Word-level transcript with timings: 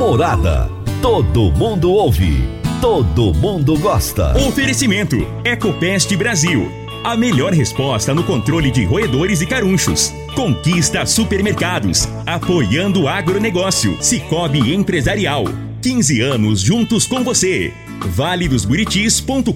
Morada. 0.00 0.68
Todo 1.02 1.52
mundo 1.52 1.92
ouve. 1.92 2.42
Todo 2.80 3.34
mundo 3.34 3.78
gosta. 3.78 4.34
Oferecimento: 4.48 5.14
Ecopest 5.44 6.16
Brasil. 6.16 6.72
A 7.04 7.14
melhor 7.14 7.52
resposta 7.52 8.14
no 8.14 8.24
controle 8.24 8.70
de 8.70 8.82
roedores 8.82 9.42
e 9.42 9.46
carunchos. 9.46 10.10
Conquista 10.34 11.04
supermercados. 11.04 12.08
Apoiando 12.24 13.02
o 13.02 13.08
agronegócio. 13.08 14.02
Cicobi 14.02 14.74
Empresarial. 14.74 15.44
15 15.82 16.22
anos 16.22 16.62
juntos 16.62 17.06
com 17.06 17.22
você. 17.22 17.70
valedosburitis.com.br 18.06 19.52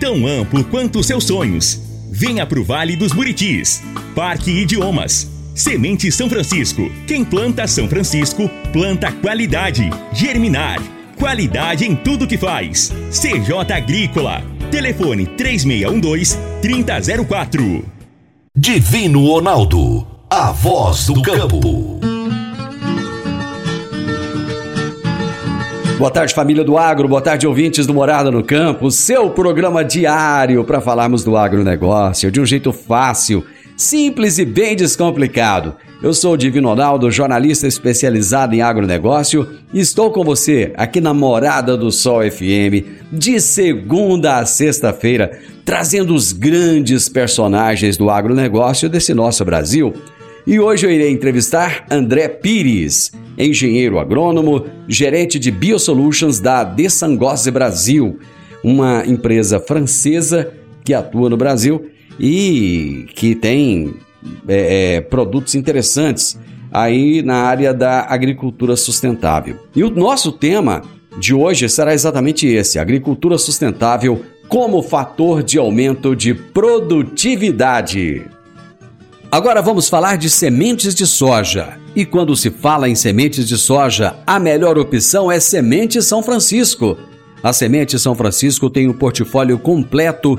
Tão 0.00 0.26
amplo 0.26 0.64
quanto 0.64 0.98
os 0.98 1.06
seus 1.06 1.22
sonhos. 1.22 1.80
Venha 2.10 2.44
pro 2.44 2.64
Vale 2.64 2.96
dos 2.96 3.12
Buritis. 3.12 3.80
Parque 4.12 4.50
Idiomas. 4.50 5.33
Semente 5.54 6.10
São 6.10 6.28
Francisco. 6.28 6.90
Quem 7.06 7.24
planta 7.24 7.68
São 7.68 7.88
Francisco, 7.88 8.50
planta 8.72 9.12
qualidade. 9.12 9.88
Germinar. 10.12 10.82
Qualidade 11.16 11.84
em 11.84 11.94
tudo 11.94 12.26
que 12.26 12.36
faz. 12.36 12.92
CJ 13.10 13.72
Agrícola. 13.72 14.42
Telefone 14.72 15.26
3612-3004. 15.26 17.84
Divino 18.56 19.28
Ronaldo. 19.28 20.04
A 20.28 20.50
voz 20.50 21.06
do 21.06 21.22
campo. 21.22 22.00
Boa 25.96 26.10
tarde, 26.10 26.34
família 26.34 26.64
do 26.64 26.76
agro. 26.76 27.06
Boa 27.06 27.22
tarde, 27.22 27.46
ouvintes 27.46 27.86
do 27.86 27.94
Morada 27.94 28.28
no 28.28 28.42
Campo. 28.42 28.90
Seu 28.90 29.30
programa 29.30 29.84
diário 29.84 30.64
para 30.64 30.80
falarmos 30.80 31.22
do 31.22 31.36
agronegócio 31.36 32.32
de 32.32 32.40
um 32.40 32.44
jeito 32.44 32.72
fácil, 32.72 33.44
simples 33.76 34.38
e 34.38 34.44
bem 34.44 34.76
descomplicado. 34.76 35.76
Eu 36.02 36.12
sou 36.12 36.34
o 36.34 36.36
Divino 36.36 36.68
Ronaldo, 36.68 37.10
jornalista 37.10 37.66
especializado 37.66 38.54
em 38.54 38.60
agronegócio, 38.60 39.48
e 39.72 39.80
estou 39.80 40.10
com 40.10 40.22
você 40.22 40.72
aqui 40.76 41.00
na 41.00 41.14
Morada 41.14 41.76
do 41.76 41.90
Sol 41.90 42.20
FM, 42.30 42.84
de 43.10 43.40
segunda 43.40 44.38
a 44.38 44.46
sexta-feira, 44.46 45.40
trazendo 45.64 46.14
os 46.14 46.32
grandes 46.32 47.08
personagens 47.08 47.96
do 47.96 48.10
agronegócio 48.10 48.88
desse 48.88 49.14
nosso 49.14 49.44
Brasil. 49.44 49.94
E 50.46 50.60
hoje 50.60 50.86
eu 50.86 50.90
irei 50.90 51.10
entrevistar 51.10 51.86
André 51.90 52.28
Pires, 52.28 53.12
engenheiro 53.38 53.98
agrônomo, 53.98 54.66
gerente 54.86 55.38
de 55.38 55.50
Biosolutions 55.50 56.38
da 56.38 56.64
Dessangose 56.64 57.50
Brasil, 57.50 58.18
uma 58.62 59.04
empresa 59.06 59.58
francesa 59.58 60.52
que 60.84 60.92
atua 60.92 61.30
no 61.30 61.36
Brasil 61.36 61.86
e 62.18 63.06
que 63.14 63.34
tem 63.34 63.94
é, 64.48 64.96
é, 64.96 65.00
produtos 65.00 65.54
interessantes 65.54 66.38
aí 66.72 67.22
na 67.22 67.36
área 67.36 67.72
da 67.72 68.06
agricultura 68.08 68.76
sustentável. 68.76 69.58
E 69.74 69.84
o 69.84 69.90
nosso 69.90 70.32
tema 70.32 70.82
de 71.18 71.34
hoje 71.34 71.68
será 71.68 71.94
exatamente 71.94 72.46
esse: 72.46 72.78
agricultura 72.78 73.38
sustentável 73.38 74.24
como 74.48 74.82
fator 74.82 75.42
de 75.42 75.58
aumento 75.58 76.14
de 76.14 76.34
produtividade. 76.34 78.22
Agora 79.30 79.60
vamos 79.60 79.88
falar 79.88 80.16
de 80.16 80.30
sementes 80.30 80.94
de 80.94 81.06
soja. 81.06 81.78
E 81.96 82.04
quando 82.04 82.36
se 82.36 82.50
fala 82.50 82.88
em 82.88 82.94
sementes 82.94 83.48
de 83.48 83.56
soja, 83.56 84.16
a 84.26 84.38
melhor 84.38 84.78
opção 84.78 85.30
é 85.30 85.38
Semente 85.38 86.02
São 86.02 86.22
Francisco. 86.22 86.96
A 87.42 87.52
Semente 87.52 87.98
São 87.98 88.14
Francisco 88.14 88.70
tem 88.70 88.88
um 88.88 88.92
portfólio 88.92 89.58
completo 89.58 90.38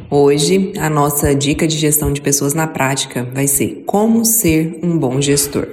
Hoje, 0.09 0.73
a 0.77 0.89
nossa 0.89 1.33
dica 1.33 1.66
de 1.67 1.77
gestão 1.77 2.11
de 2.11 2.19
pessoas 2.22 2.53
na 2.53 2.67
prática 2.67 3.25
vai 3.33 3.47
ser 3.47 3.83
como 3.85 4.25
ser 4.25 4.77
um 4.83 4.97
bom 4.97 5.22
gestor. 5.22 5.67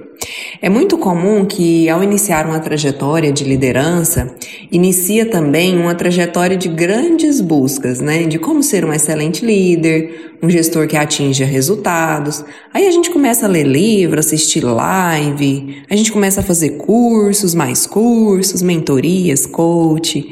É 0.61 0.69
muito 0.69 0.97
comum 0.97 1.45
que, 1.45 1.89
ao 1.89 2.03
iniciar 2.03 2.47
uma 2.47 2.59
trajetória 2.59 3.33
de 3.33 3.45
liderança, 3.45 4.35
inicia 4.71 5.27
também 5.27 5.77
uma 5.79 5.95
trajetória 5.95 6.57
de 6.57 6.69
grandes 6.69 7.41
buscas, 7.41 8.01
né? 8.01 8.25
De 8.25 8.39
como 8.39 8.63
ser 8.63 8.85
um 8.85 8.93
excelente 8.93 9.45
líder, 9.45 10.35
um 10.43 10.49
gestor 10.49 10.87
que 10.87 10.97
atinja 10.97 11.45
resultados. 11.45 12.45
Aí 12.73 12.87
a 12.87 12.91
gente 12.91 13.11
começa 13.11 13.47
a 13.47 13.49
ler 13.49 13.67
livro, 13.67 14.19
assistir 14.21 14.65
live, 14.65 15.83
a 15.89 15.97
gente 15.97 16.13
começa 16.13 16.41
a 16.41 16.45
fazer 16.45 16.71
cursos, 16.71 17.55
mais 17.55 17.87
cursos, 17.87 18.63
mentorias, 18.63 19.47
coach, 19.47 20.25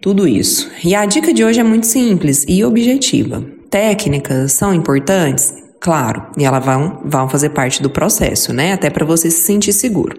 tudo 0.00 0.28
isso. 0.28 0.70
E 0.84 0.94
a 0.94 1.04
dica 1.04 1.32
de 1.32 1.44
hoje 1.44 1.60
é 1.60 1.64
muito 1.64 1.86
simples 1.86 2.44
e 2.48 2.64
objetiva. 2.64 3.44
Técnicas 3.70 4.52
são 4.52 4.72
importantes? 4.72 5.67
Claro, 5.80 6.26
e 6.36 6.44
elas 6.44 6.64
vão, 6.64 7.02
vão 7.04 7.28
fazer 7.28 7.50
parte 7.50 7.80
do 7.80 7.88
processo, 7.88 8.52
né? 8.52 8.72
Até 8.72 8.90
para 8.90 9.06
você 9.06 9.30
se 9.30 9.42
sentir 9.42 9.72
seguro. 9.72 10.16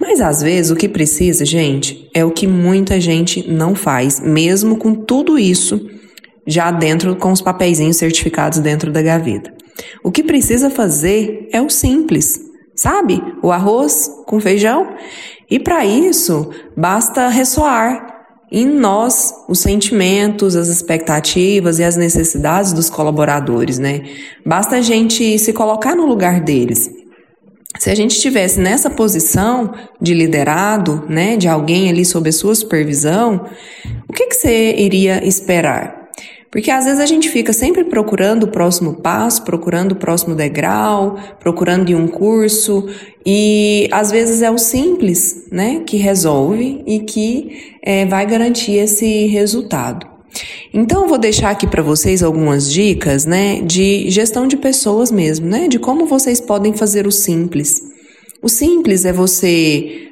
Mas 0.00 0.20
às 0.20 0.42
vezes 0.42 0.70
o 0.70 0.76
que 0.76 0.88
precisa, 0.88 1.44
gente, 1.44 2.08
é 2.14 2.24
o 2.24 2.30
que 2.30 2.46
muita 2.46 2.98
gente 3.00 3.46
não 3.50 3.74
faz, 3.74 4.20
mesmo 4.20 4.76
com 4.76 4.94
tudo 4.94 5.38
isso 5.38 5.80
já 6.46 6.70
dentro 6.70 7.16
com 7.16 7.32
os 7.32 7.42
papeizinhos 7.42 7.96
certificados 7.96 8.60
dentro 8.60 8.90
da 8.92 9.02
gaveta. 9.02 9.52
O 10.02 10.10
que 10.10 10.22
precisa 10.22 10.70
fazer 10.70 11.48
é 11.52 11.60
o 11.60 11.68
simples. 11.68 12.40
sabe? 12.74 13.22
O 13.42 13.50
arroz 13.50 14.08
com 14.26 14.38
feijão. 14.38 14.94
E 15.50 15.58
para 15.58 15.84
isso, 15.84 16.50
basta 16.76 17.28
ressoar 17.28 18.15
em 18.50 18.66
nós 18.66 19.34
os 19.48 19.58
sentimentos, 19.58 20.54
as 20.54 20.68
expectativas 20.68 21.78
e 21.78 21.84
as 21.84 21.96
necessidades 21.96 22.72
dos 22.72 22.88
colaboradores, 22.88 23.78
né? 23.78 24.02
Basta 24.44 24.76
a 24.76 24.80
gente 24.80 25.38
se 25.38 25.52
colocar 25.52 25.94
no 25.94 26.06
lugar 26.06 26.40
deles. 26.40 26.90
Se 27.78 27.90
a 27.90 27.94
gente 27.94 28.12
estivesse 28.12 28.58
nessa 28.58 28.88
posição 28.88 29.74
de 30.00 30.14
liderado, 30.14 31.04
né, 31.08 31.36
de 31.36 31.46
alguém 31.46 31.90
ali 31.90 32.04
sob 32.04 32.28
a 32.28 32.32
sua 32.32 32.54
supervisão, 32.54 33.46
o 34.08 34.12
que, 34.12 34.26
que 34.26 34.34
você 34.34 34.74
iria 34.76 35.26
esperar? 35.26 36.05
Porque 36.50 36.70
às 36.70 36.84
vezes 36.84 37.00
a 37.00 37.06
gente 37.06 37.28
fica 37.28 37.52
sempre 37.52 37.84
procurando 37.84 38.44
o 38.44 38.48
próximo 38.48 38.94
passo, 38.94 39.42
procurando 39.42 39.92
o 39.92 39.96
próximo 39.96 40.34
degrau, 40.34 41.18
procurando 41.40 41.94
um 41.96 42.06
curso, 42.06 42.88
e 43.24 43.88
às 43.90 44.10
vezes 44.10 44.42
é 44.42 44.50
o 44.50 44.58
simples, 44.58 45.46
né, 45.50 45.82
que 45.86 45.96
resolve 45.96 46.82
e 46.86 47.00
que 47.00 47.74
é, 47.82 48.06
vai 48.06 48.26
garantir 48.26 48.72
esse 48.72 49.26
resultado. 49.26 50.06
Então 50.72 51.02
eu 51.02 51.08
vou 51.08 51.18
deixar 51.18 51.50
aqui 51.50 51.66
para 51.66 51.82
vocês 51.82 52.22
algumas 52.22 52.70
dicas, 52.70 53.24
né, 53.24 53.60
de 53.62 54.10
gestão 54.10 54.46
de 54.46 54.56
pessoas 54.56 55.10
mesmo, 55.10 55.46
né, 55.46 55.68
de 55.68 55.78
como 55.78 56.06
vocês 56.06 56.40
podem 56.40 56.72
fazer 56.72 57.06
o 57.06 57.12
simples. 57.12 57.82
O 58.42 58.48
simples 58.48 59.04
é 59.04 59.12
você 59.12 60.05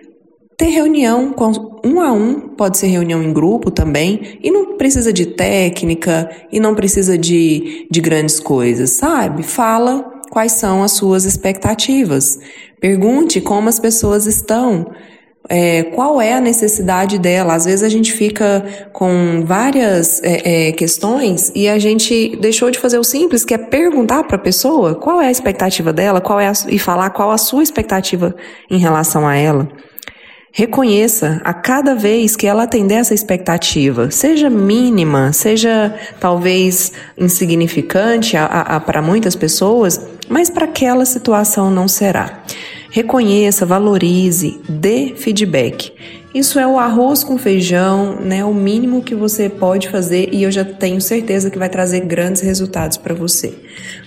ter 0.56 0.67
reunião 0.67 1.33
com 1.33 1.81
um 1.85 2.01
a 2.01 2.12
um, 2.12 2.41
pode 2.41 2.79
ser 2.79 2.87
reunião 2.87 3.23
em 3.23 3.33
grupo 3.33 3.71
também, 3.71 4.39
e 4.43 4.51
não 4.51 4.77
precisa 4.77 5.12
de 5.12 5.27
técnica, 5.27 6.31
e 6.53 6.61
não 6.61 6.75
precisa 6.75 7.19
de, 7.19 7.87
de 7.91 8.01
grandes 8.01 8.39
coisas, 8.39 8.91
sabe? 8.91 9.43
Fala 9.43 10.15
quais 10.31 10.53
são 10.53 10.83
as 10.83 10.93
suas 10.93 11.25
expectativas. 11.25 12.39
Pergunte 12.81 13.41
como 13.41 13.69
as 13.69 13.79
pessoas 13.79 14.27
estão. 14.27 14.91
É, 15.47 15.83
qual 15.83 16.23
é 16.23 16.33
a 16.33 16.41
necessidade 16.41 17.19
dela? 17.19 17.55
Às 17.55 17.67
vezes 17.67 17.83
a 17.83 17.89
gente 17.89 18.12
fica 18.12 18.89
com 18.95 19.45
várias 19.45 20.23
é, 20.23 20.69
é, 20.69 20.73
questões 20.73 21.53
e 21.55 21.69
a 21.69 21.79
gente 21.79 22.35
deixou 22.41 22.71
de 22.71 22.79
fazer 22.79 22.99
o 22.99 23.05
simples, 23.05 23.45
que 23.45 23.53
é 23.53 23.59
perguntar 23.59 24.25
para 24.25 24.37
a 24.37 24.41
pessoa 24.41 24.95
qual 24.95 25.21
é 25.21 25.27
a 25.27 25.31
expectativa 25.31 25.93
dela, 25.93 26.21
qual 26.21 26.41
é 26.41 26.49
a, 26.49 26.53
e 26.69 26.79
falar 26.79 27.11
qual 27.11 27.31
a 27.31 27.37
sua 27.37 27.62
expectativa 27.62 28.35
em 28.71 28.79
relação 28.79 29.27
a 29.27 29.37
ela. 29.37 29.69
Reconheça 30.56 31.41
a 31.43 31.53
cada 31.53 31.97
vez 31.97 32.37
que 32.37 32.47
ela 32.47 32.62
atender 32.62 32.95
essa 32.95 33.12
expectativa, 33.12 34.09
seja 34.12 34.49
mínima, 34.49 35.33
seja 35.33 35.93
talvez 36.21 36.93
insignificante 37.19 38.37
para 38.87 39.03
muitas 39.03 39.35
pessoas, 39.35 40.01
mas 40.29 40.49
para 40.49 40.67
aquela 40.67 41.05
situação 41.05 41.73
não 41.73 41.89
será. 41.89 42.45
Reconheça, 42.89 43.67
valorize, 43.67 44.61
dê 44.69 45.15
feedback. 45.17 45.93
Isso 46.35 46.59
é 46.59 46.67
o 46.67 46.81
arroz 46.81 47.23
com 47.23 47.39
feijão, 47.39 48.17
né? 48.21 48.45
O 48.45 48.53
mínimo 48.53 49.05
que 49.05 49.15
você 49.15 49.49
pode 49.49 49.89
fazer 49.89 50.31
e 50.33 50.43
eu 50.43 50.51
já 50.51 50.65
tenho 50.65 51.01
certeza 51.01 51.49
que 51.49 51.57
vai 51.57 51.69
trazer 51.69 52.01
grandes 52.01 52.43
resultados 52.43 52.97
para 52.97 53.15
você. 53.15 53.55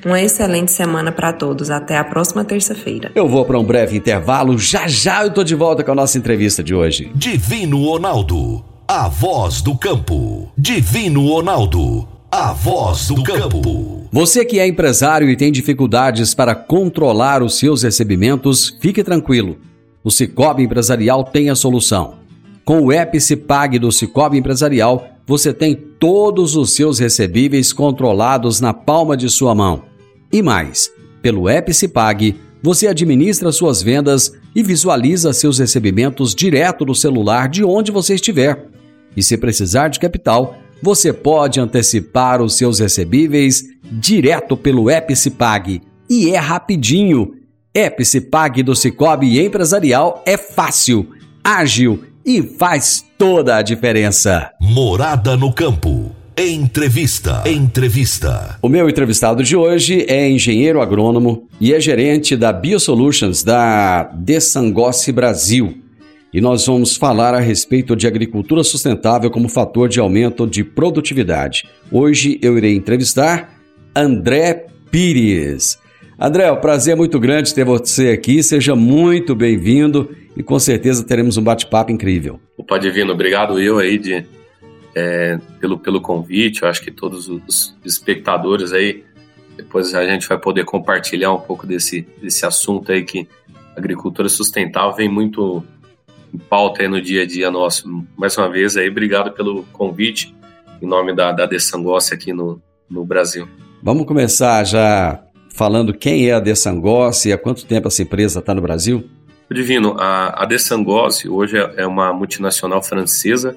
Uma 0.06 0.22
excelente 0.22 0.74
semana 0.74 1.10
para 1.10 1.32
todos. 1.32 1.70
Até 1.70 1.98
a 1.98 2.04
próxima 2.04 2.44
terça-feira. 2.44 3.14
Eu 3.16 3.30
vou 3.30 3.46
para 3.46 3.58
um 3.58 3.64
breve 3.64 3.96
intervalo. 3.96 4.58
Já 4.58 4.90
já 4.90 5.24
eu 5.24 5.34
tô 5.34 5.42
de 5.42 5.56
volta 5.56 5.86
com 5.86 5.92
a 5.94 5.96
nossa 5.96 6.18
entrevista 6.18 6.62
de 6.62 6.76
hoje. 6.76 7.10
Divino 7.16 7.86
Ronaldo, 7.86 8.62
a 8.86 9.08
voz 9.08 9.62
do 9.62 9.78
campo. 9.78 10.52
Divino 10.58 11.26
Ronaldo, 11.30 12.06
a 12.30 12.52
voz 12.52 13.08
do 13.08 13.24
campo. 13.24 14.06
Você 14.12 14.44
que 14.44 14.60
é 14.60 14.68
empresário 14.68 15.30
e 15.30 15.38
tem 15.38 15.50
dificuldades 15.50 16.34
para 16.34 16.54
controlar 16.54 17.42
os 17.42 17.58
seus 17.58 17.84
recebimentos, 17.84 18.78
fique 18.82 19.02
tranquilo. 19.02 19.58
O 20.04 20.12
Cicobi 20.12 20.64
Empresarial 20.64 21.24
tem 21.24 21.50
a 21.50 21.56
solução. 21.56 22.17
Com 22.68 22.82
o 22.82 22.92
app 22.92 23.18
do 23.80 23.94
Cicobi 23.94 24.38
Empresarial, 24.38 25.08
você 25.26 25.54
tem 25.54 25.74
todos 25.74 26.58
os 26.58 26.74
seus 26.74 27.00
recebíveis 27.00 27.72
controlados 27.72 28.60
na 28.60 28.74
palma 28.74 29.16
de 29.16 29.30
sua 29.30 29.56
mão. 29.56 29.84
E 30.34 30.42
mais, 30.42 30.92
pelo 31.22 31.48
app 31.48 31.72
você 32.62 32.88
administra 32.88 33.54
suas 33.54 33.82
vendas 33.82 34.34
e 34.54 34.62
visualiza 34.62 35.32
seus 35.32 35.60
recebimentos 35.60 36.36
direto 36.36 36.86
no 36.86 36.94
celular 36.94 37.48
de 37.48 37.64
onde 37.64 37.90
você 37.90 38.16
estiver. 38.16 38.68
E 39.16 39.24
se 39.24 39.38
precisar 39.38 39.88
de 39.88 39.98
capital, 39.98 40.58
você 40.84 41.14
pode 41.14 41.62
antecipar 41.62 42.42
os 42.42 42.58
seus 42.58 42.80
recebíveis 42.80 43.64
direto 43.90 44.58
pelo 44.58 44.90
app. 44.90 45.14
E 46.10 46.32
é 46.32 46.38
rapidinho 46.38 47.34
Epicipag 47.74 48.62
do 48.62 48.76
Cicobi 48.76 49.40
Empresarial 49.40 50.22
é 50.26 50.36
fácil, 50.36 51.08
ágil 51.42 52.04
e 52.28 52.44
faz 52.44 53.06
toda 53.18 53.56
a 53.56 53.62
diferença. 53.62 54.52
Morada 54.60 55.38
no 55.38 55.54
campo. 55.54 56.12
Entrevista. 56.38 57.42
Entrevista. 57.48 58.60
O 58.62 58.68
meu 58.68 58.90
entrevistado 58.90 59.42
de 59.42 59.56
hoje 59.56 60.06
é 60.10 60.30
engenheiro 60.30 60.82
agrônomo 60.82 61.48
e 61.60 61.74
é 61.74 61.80
gerente 61.80 62.36
da 62.36 62.52
Biosolutions 62.52 63.44
da 63.44 64.04
Desangossi 64.14 65.14
Brasil. 65.14 65.78
E 66.34 66.42
nós 66.42 66.66
vamos 66.66 66.98
falar 66.98 67.34
a 67.34 67.40
respeito 67.40 67.96
de 67.96 68.06
agricultura 68.06 68.62
sustentável 68.62 69.32
como 69.32 69.48
fator 69.48 69.88
de 69.88 70.02
aumento 70.02 70.46
de 70.46 70.66
produtividade. 70.66 71.64
Hoje 71.90 72.38
eu 72.42 72.58
irei 72.58 72.76
entrevistar 72.76 73.58
André 73.96 74.66
Pires. 74.92 75.80
André, 76.20 76.52
o 76.52 76.58
prazer 76.58 76.94
é 76.94 76.98
muito 76.98 77.20
grande 77.22 77.54
ter 77.54 77.64
você 77.64 78.10
aqui. 78.10 78.44
Seja 78.44 78.76
muito 78.76 79.34
bem-vindo 79.34 80.10
e 80.38 80.44
com 80.44 80.60
certeza 80.60 81.04
teremos 81.04 81.36
um 81.36 81.44
bate-papo 81.44 81.92
incrível. 81.92 82.40
Opa, 82.56 82.78
Divino, 82.78 83.12
obrigado 83.12 83.60
eu 83.60 83.80
aí 83.80 83.98
de, 83.98 84.24
é, 84.96 85.40
pelo, 85.60 85.80
pelo 85.80 86.00
convite. 86.00 86.62
Eu 86.62 86.70
acho 86.70 86.82
que 86.82 86.92
todos 86.92 87.28
os 87.28 87.76
espectadores 87.84 88.72
aí, 88.72 89.04
depois 89.56 89.96
a 89.96 90.06
gente 90.06 90.28
vai 90.28 90.38
poder 90.38 90.64
compartilhar 90.64 91.34
um 91.34 91.40
pouco 91.40 91.66
desse, 91.66 92.08
desse 92.22 92.46
assunto 92.46 92.92
aí 92.92 93.04
que 93.04 93.28
agricultura 93.76 94.30
sustentável 94.30 94.96
vem 94.96 95.10
muito 95.10 95.64
em 96.32 96.38
pauta 96.38 96.84
aí 96.84 96.88
no 96.88 97.02
dia 97.02 97.24
a 97.24 97.26
dia 97.26 97.50
nosso. 97.50 97.90
Mais 98.16 98.38
uma 98.38 98.48
vez 98.48 98.78
aí, 98.78 98.90
obrigado 98.90 99.32
pelo 99.32 99.64
convite 99.74 100.36
em 100.80 100.86
nome 100.86 101.16
da, 101.16 101.32
da 101.32 101.48
Dessangossi 101.48 102.14
aqui 102.14 102.32
no, 102.32 102.62
no 102.88 103.04
Brasil. 103.04 103.48
Vamos 103.82 104.06
começar 104.06 104.64
já 104.64 105.24
falando 105.50 105.96
quem 105.96 106.30
é 106.30 106.34
a 106.34 106.40
Dessangossi 106.40 107.30
e 107.30 107.34
há 107.34 107.38
quanto 107.40 107.66
tempo 107.66 107.88
essa 107.88 108.04
empresa 108.04 108.38
está 108.38 108.54
no 108.54 108.62
Brasil? 108.62 109.04
Divino, 109.54 109.96
a, 109.98 110.44
a 110.44 110.48
hoje 111.30 111.58
é, 111.58 111.74
é 111.78 111.88
uma 111.88 112.12
multinacional 112.14 112.84
francesa, 112.84 113.56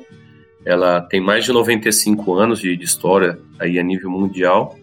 ela 0.65 1.01
tem 1.01 1.21
mais 1.21 1.45
de 1.45 1.53
95 1.53 2.35
anos 2.35 2.61
de, 2.61 2.77
de 2.77 2.85
história 2.85 3.39
aí 3.59 3.79
a 3.79 3.83
nível 3.83 4.11
mundial, 4.11 4.77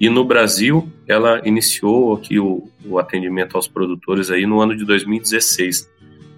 e 0.00 0.08
no 0.08 0.24
Brasil 0.24 0.88
ela 1.08 1.40
iniciou 1.46 2.14
aqui 2.14 2.38
o, 2.38 2.68
o 2.84 2.98
atendimento 2.98 3.56
aos 3.56 3.68
produtores 3.68 4.30
aí 4.30 4.44
no 4.44 4.60
ano 4.60 4.76
de 4.76 4.84
2016. 4.84 5.88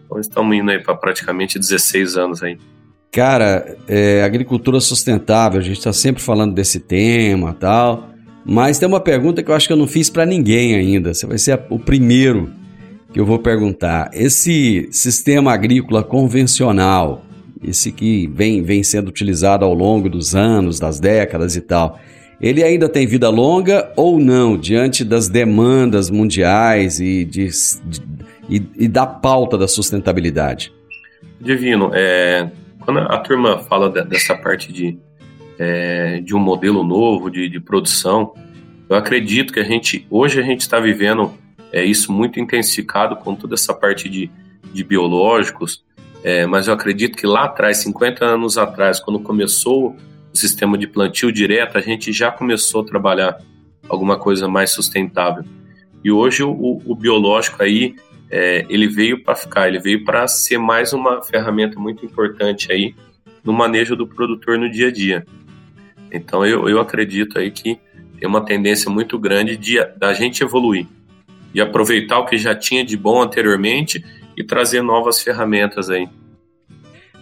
Então 0.04 0.20
estamos 0.20 0.56
indo 0.56 0.70
aí 0.70 0.78
para 0.78 0.94
praticamente 0.94 1.58
16 1.58 2.16
anos 2.16 2.42
aí. 2.42 2.58
Cara, 3.10 3.76
é, 3.88 4.22
agricultura 4.22 4.78
sustentável, 4.78 5.58
a 5.58 5.62
gente 5.62 5.78
está 5.78 5.92
sempre 5.92 6.22
falando 6.22 6.54
desse 6.54 6.78
tema 6.78 7.54
tal. 7.54 8.10
Mas 8.44 8.78
tem 8.78 8.86
uma 8.86 9.00
pergunta 9.00 9.42
que 9.42 9.50
eu 9.50 9.54
acho 9.54 9.66
que 9.66 9.72
eu 9.72 9.76
não 9.76 9.88
fiz 9.88 10.08
para 10.08 10.24
ninguém 10.24 10.76
ainda. 10.76 11.12
Você 11.12 11.26
vai 11.26 11.38
ser 11.38 11.60
o 11.68 11.78
primeiro 11.80 12.52
que 13.16 13.20
eu 13.20 13.24
vou 13.24 13.38
perguntar. 13.38 14.10
Esse 14.12 14.90
sistema 14.92 15.50
agrícola 15.50 16.04
convencional, 16.04 17.24
esse 17.66 17.90
que 17.90 18.26
vem, 18.26 18.62
vem 18.62 18.82
sendo 18.82 19.08
utilizado 19.08 19.64
ao 19.64 19.72
longo 19.72 20.10
dos 20.10 20.34
anos, 20.34 20.78
das 20.78 21.00
décadas 21.00 21.56
e 21.56 21.62
tal, 21.62 21.98
ele 22.38 22.62
ainda 22.62 22.90
tem 22.90 23.06
vida 23.06 23.30
longa 23.30 23.90
ou 23.96 24.20
não, 24.20 24.58
diante 24.58 25.02
das 25.02 25.30
demandas 25.30 26.10
mundiais 26.10 27.00
e, 27.00 27.24
de, 27.24 27.46
de, 27.86 28.02
e, 28.50 28.62
e 28.80 28.86
da 28.86 29.06
pauta 29.06 29.56
da 29.56 29.66
sustentabilidade? 29.66 30.70
Divino, 31.40 31.92
é, 31.94 32.50
quando 32.80 32.98
a 32.98 33.16
turma 33.16 33.60
fala 33.60 33.88
dessa 33.88 34.34
parte 34.34 34.70
de 34.70 34.98
é, 35.58 36.20
de 36.20 36.36
um 36.36 36.38
modelo 36.38 36.84
novo 36.84 37.30
de, 37.30 37.48
de, 37.48 37.58
produção. 37.60 38.34
Eu 38.90 38.94
acredito 38.94 39.54
que 39.54 39.60
a 39.60 39.64
gente 39.64 40.06
hoje 40.10 40.38
a 40.38 40.42
gente 40.42 40.60
está 40.60 40.78
vivendo 40.78 41.32
é, 41.72 41.84
isso 41.84 42.12
muito 42.12 42.40
intensificado 42.40 43.16
com 43.16 43.34
toda 43.34 43.54
essa 43.54 43.74
parte 43.74 44.08
de, 44.08 44.30
de 44.72 44.84
biológicos, 44.84 45.84
é, 46.22 46.46
mas 46.46 46.66
eu 46.66 46.74
acredito 46.74 47.16
que 47.16 47.26
lá 47.26 47.44
atrás, 47.44 47.78
50 47.78 48.24
anos 48.24 48.58
atrás, 48.58 48.98
quando 48.98 49.20
começou 49.20 49.96
o 50.32 50.36
sistema 50.36 50.76
de 50.76 50.86
plantio 50.86 51.30
direto, 51.30 51.78
a 51.78 51.80
gente 51.80 52.12
já 52.12 52.30
começou 52.30 52.82
a 52.82 52.84
trabalhar 52.84 53.38
alguma 53.88 54.18
coisa 54.18 54.48
mais 54.48 54.72
sustentável. 54.72 55.44
E 56.02 56.10
hoje 56.10 56.42
o, 56.42 56.82
o 56.84 56.94
biológico 56.94 57.62
aí 57.62 57.94
é, 58.30 58.66
ele 58.68 58.88
veio 58.88 59.22
para 59.22 59.34
ficar, 59.34 59.68
ele 59.68 59.78
veio 59.78 60.04
para 60.04 60.26
ser 60.26 60.58
mais 60.58 60.92
uma 60.92 61.22
ferramenta 61.22 61.78
muito 61.78 62.04
importante 62.04 62.72
aí 62.72 62.94
no 63.44 63.52
manejo 63.52 63.94
do 63.94 64.06
produtor 64.06 64.58
no 64.58 64.70
dia 64.70 64.88
a 64.88 64.92
dia. 64.92 65.26
Então 66.10 66.44
eu, 66.44 66.68
eu 66.68 66.80
acredito 66.80 67.38
aí 67.38 67.50
que 67.50 67.78
tem 68.18 68.28
uma 68.28 68.44
tendência 68.44 68.90
muito 68.90 69.18
grande 69.18 69.56
de 69.56 69.82
da 69.96 70.12
gente 70.12 70.42
evoluir. 70.42 70.86
De 71.56 71.62
aproveitar 71.62 72.18
o 72.18 72.26
que 72.26 72.36
já 72.36 72.54
tinha 72.54 72.84
de 72.84 72.98
bom 72.98 73.22
anteriormente 73.22 74.04
e 74.36 74.44
trazer 74.44 74.82
novas 74.82 75.22
ferramentas 75.22 75.88
aí. 75.88 76.06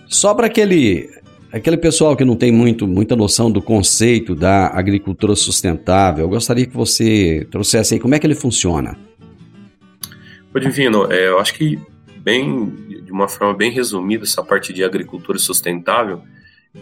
Só 0.08 0.34
para 0.34 0.48
aquele 0.48 1.08
aquele 1.52 1.76
pessoal 1.76 2.16
que 2.16 2.24
não 2.24 2.34
tem 2.34 2.50
muito, 2.50 2.84
muita 2.84 3.14
noção 3.14 3.48
do 3.48 3.62
conceito 3.62 4.34
da 4.34 4.76
agricultura 4.76 5.36
sustentável, 5.36 6.24
eu 6.24 6.28
gostaria 6.28 6.66
que 6.66 6.74
você 6.74 7.46
trouxesse 7.48 7.94
aí 7.94 8.00
como 8.00 8.16
é 8.16 8.18
que 8.18 8.26
ele 8.26 8.34
funciona. 8.34 8.98
Ô 10.52 10.58
Divino, 10.58 11.12
é, 11.12 11.28
eu 11.28 11.38
acho 11.38 11.54
que 11.54 11.78
bem, 12.16 12.74
de 13.04 13.12
uma 13.12 13.28
forma 13.28 13.54
bem 13.54 13.70
resumida, 13.70 14.24
essa 14.24 14.42
parte 14.42 14.72
de 14.72 14.82
agricultura 14.82 15.38
sustentável 15.38 16.22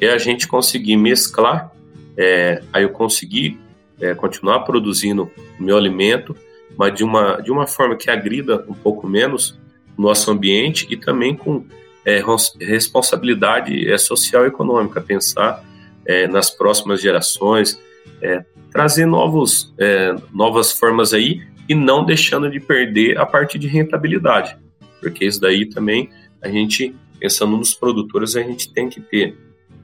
é 0.00 0.09
a 0.09 0.16
gente 0.16 0.49
conseguir 0.49 0.97
mesclar, 0.97 1.71
é, 2.16 2.62
aí 2.73 2.85
eu 2.85 2.88
conseguir 2.88 3.61
é, 4.00 4.14
continuar 4.14 4.61
produzindo 4.61 5.30
o 5.61 5.62
meu 5.62 5.76
alimento, 5.76 6.35
mas 6.79 6.95
de 6.95 7.05
uma, 7.05 7.41
de 7.41 7.50
uma 7.50 7.67
forma 7.67 7.97
que 7.97 8.11
agrida 8.11 8.64
um 8.69 8.75
pouco 8.75 9.09
menos 9.09 9.59
o 9.97 10.02
nosso 10.02 10.31
ambiente 10.31 10.87
e 10.91 10.97
também 10.97 11.35
com 11.35 11.64
é, 12.05 12.23
responsabilidade 12.61 13.91
é, 13.91 13.97
social 13.99 14.45
e 14.45 14.49
econômica, 14.49 15.00
pensar 15.00 15.62
é, 16.07 16.26
nas 16.26 16.50
próximas 16.50 17.00
gerações, 17.00 17.81
é, 18.21 18.45
trazer 18.71 19.07
novos, 19.07 19.73
é, 19.79 20.14
novas 20.33 20.73
formas 20.73 21.12
aí 21.12 21.43
e 21.69 21.75
não 21.75 22.05
deixando 22.05 22.50
de 22.50 22.59
perder 22.59 23.19
a 23.19 23.26
parte 23.26 23.59
de 23.59 23.69
rentabilidade, 23.69 24.57
porque 25.00 25.25
isso 25.25 25.41
daí 25.41 25.67
também 25.67 26.09
a 26.43 26.49
gente, 26.49 26.95
pensando 27.21 27.57
nos 27.57 27.73
produtores, 27.73 28.35
a 28.35 28.43
gente 28.43 28.73
tem 28.73 28.88
que 28.88 29.00
ter 29.00 29.37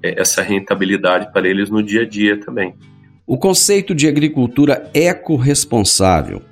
é, 0.02 0.20
essa 0.20 0.42
rentabilidade 0.42 1.32
para 1.32 1.48
eles 1.48 1.70
no 1.70 1.82
dia 1.82 2.02
a 2.02 2.06
dia 2.06 2.38
também. 2.38 2.74
O 3.26 3.36
conceito 3.36 3.94
de 3.94 4.08
agricultura 4.08 4.90
ecorresponsável, 4.94 6.42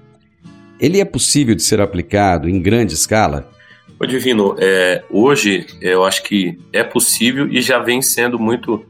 ele 0.81 1.01
é 1.01 1.05
possível 1.05 1.55
de 1.55 1.63
ser 1.63 1.81
aplicado 1.81 2.49
em 2.49 2.61
grande 2.61 2.95
escala? 2.95 3.51
O 3.99 4.07
Divino, 4.07 4.57
é, 4.59 5.03
hoje 5.11 5.67
eu 5.81 6.05
acho 6.05 6.23
que 6.23 6.59
é 6.73 6.85
possível 6.85 7.49
e 7.49 7.63
já 7.63 7.79
vem 7.79 8.03
sendo 8.03 8.39
muito 8.39 8.85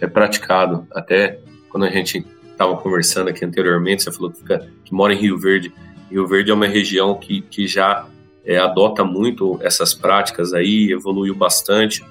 é, 0.00 0.06
praticado. 0.06 0.86
Até 0.94 1.38
quando 1.68 1.84
a 1.84 1.90
gente 1.90 2.24
estava 2.50 2.74
conversando 2.76 3.28
aqui 3.28 3.44
anteriormente, 3.44 4.02
você 4.02 4.12
falou 4.12 4.30
que, 4.30 4.38
fica, 4.38 4.66
que, 4.82 4.94
mora 4.94 5.12
em 5.12 5.18
Rio 5.18 5.38
Verde. 5.38 5.70
Rio 6.10 6.26
Verde 6.26 6.50
é 6.50 6.54
uma 6.54 6.66
região 6.66 7.14
que, 7.18 7.42
que 7.42 7.66
já 7.66 8.06
é, 8.46 8.56
adota 8.56 9.04
muito 9.04 9.58
essas 9.60 9.92
práticas 9.92 10.54
aí, 10.54 10.90
evoluiu 10.90 11.34
bastante. 11.34 12.02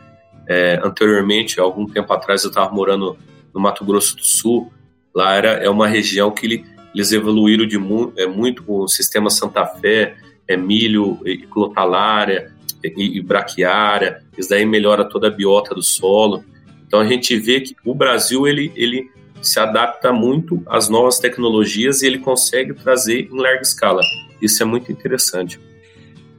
É, 0.47 0.79
anteriormente, 0.83 1.59
algum 1.59 1.87
tempo 1.87 2.13
atrás, 2.13 2.43
eu 2.43 2.49
estava 2.49 2.71
morando 2.71 3.17
no 3.51 3.59
Mato 3.59 3.83
Grosso 3.83 4.15
do 4.17 4.23
Sul. 4.23 4.71
Lá 5.15 5.33
era, 5.33 5.49
é 5.53 5.69
uma 5.69 5.87
região 5.87 6.29
que 6.29 6.63
eles 6.95 7.11
evoluíram 7.11 7.67
de 7.67 7.77
mu 7.77 8.13
é, 8.17 8.25
muito 8.25 8.63
com 8.63 8.79
o 8.79 8.87
sistema 8.87 9.29
Santa 9.29 9.65
Fé, 9.65 10.15
é 10.47 10.55
milho 10.55 11.19
e 11.25 11.37
clotalária 11.39 12.51
e, 12.83 13.17
e 13.17 13.21
braquiária, 13.21 14.23
isso 14.37 14.49
daí 14.49 14.65
melhora 14.65 15.03
toda 15.03 15.27
a 15.27 15.31
biota 15.31 15.75
do 15.75 15.83
solo. 15.83 16.43
Então 16.87 17.01
a 17.01 17.05
gente 17.05 17.35
vê 17.37 17.59
que 17.59 17.75
o 17.83 17.93
Brasil 17.93 18.47
ele, 18.47 18.71
ele 18.75 19.09
se 19.41 19.59
adapta 19.59 20.13
muito 20.13 20.63
às 20.67 20.87
novas 20.87 21.19
tecnologias 21.19 22.01
e 22.01 22.07
ele 22.07 22.19
consegue 22.19 22.73
trazer 22.73 23.27
em 23.29 23.37
larga 23.37 23.61
escala. 23.61 24.01
Isso 24.41 24.63
é 24.63 24.65
muito 24.65 24.91
interessante. 24.91 25.59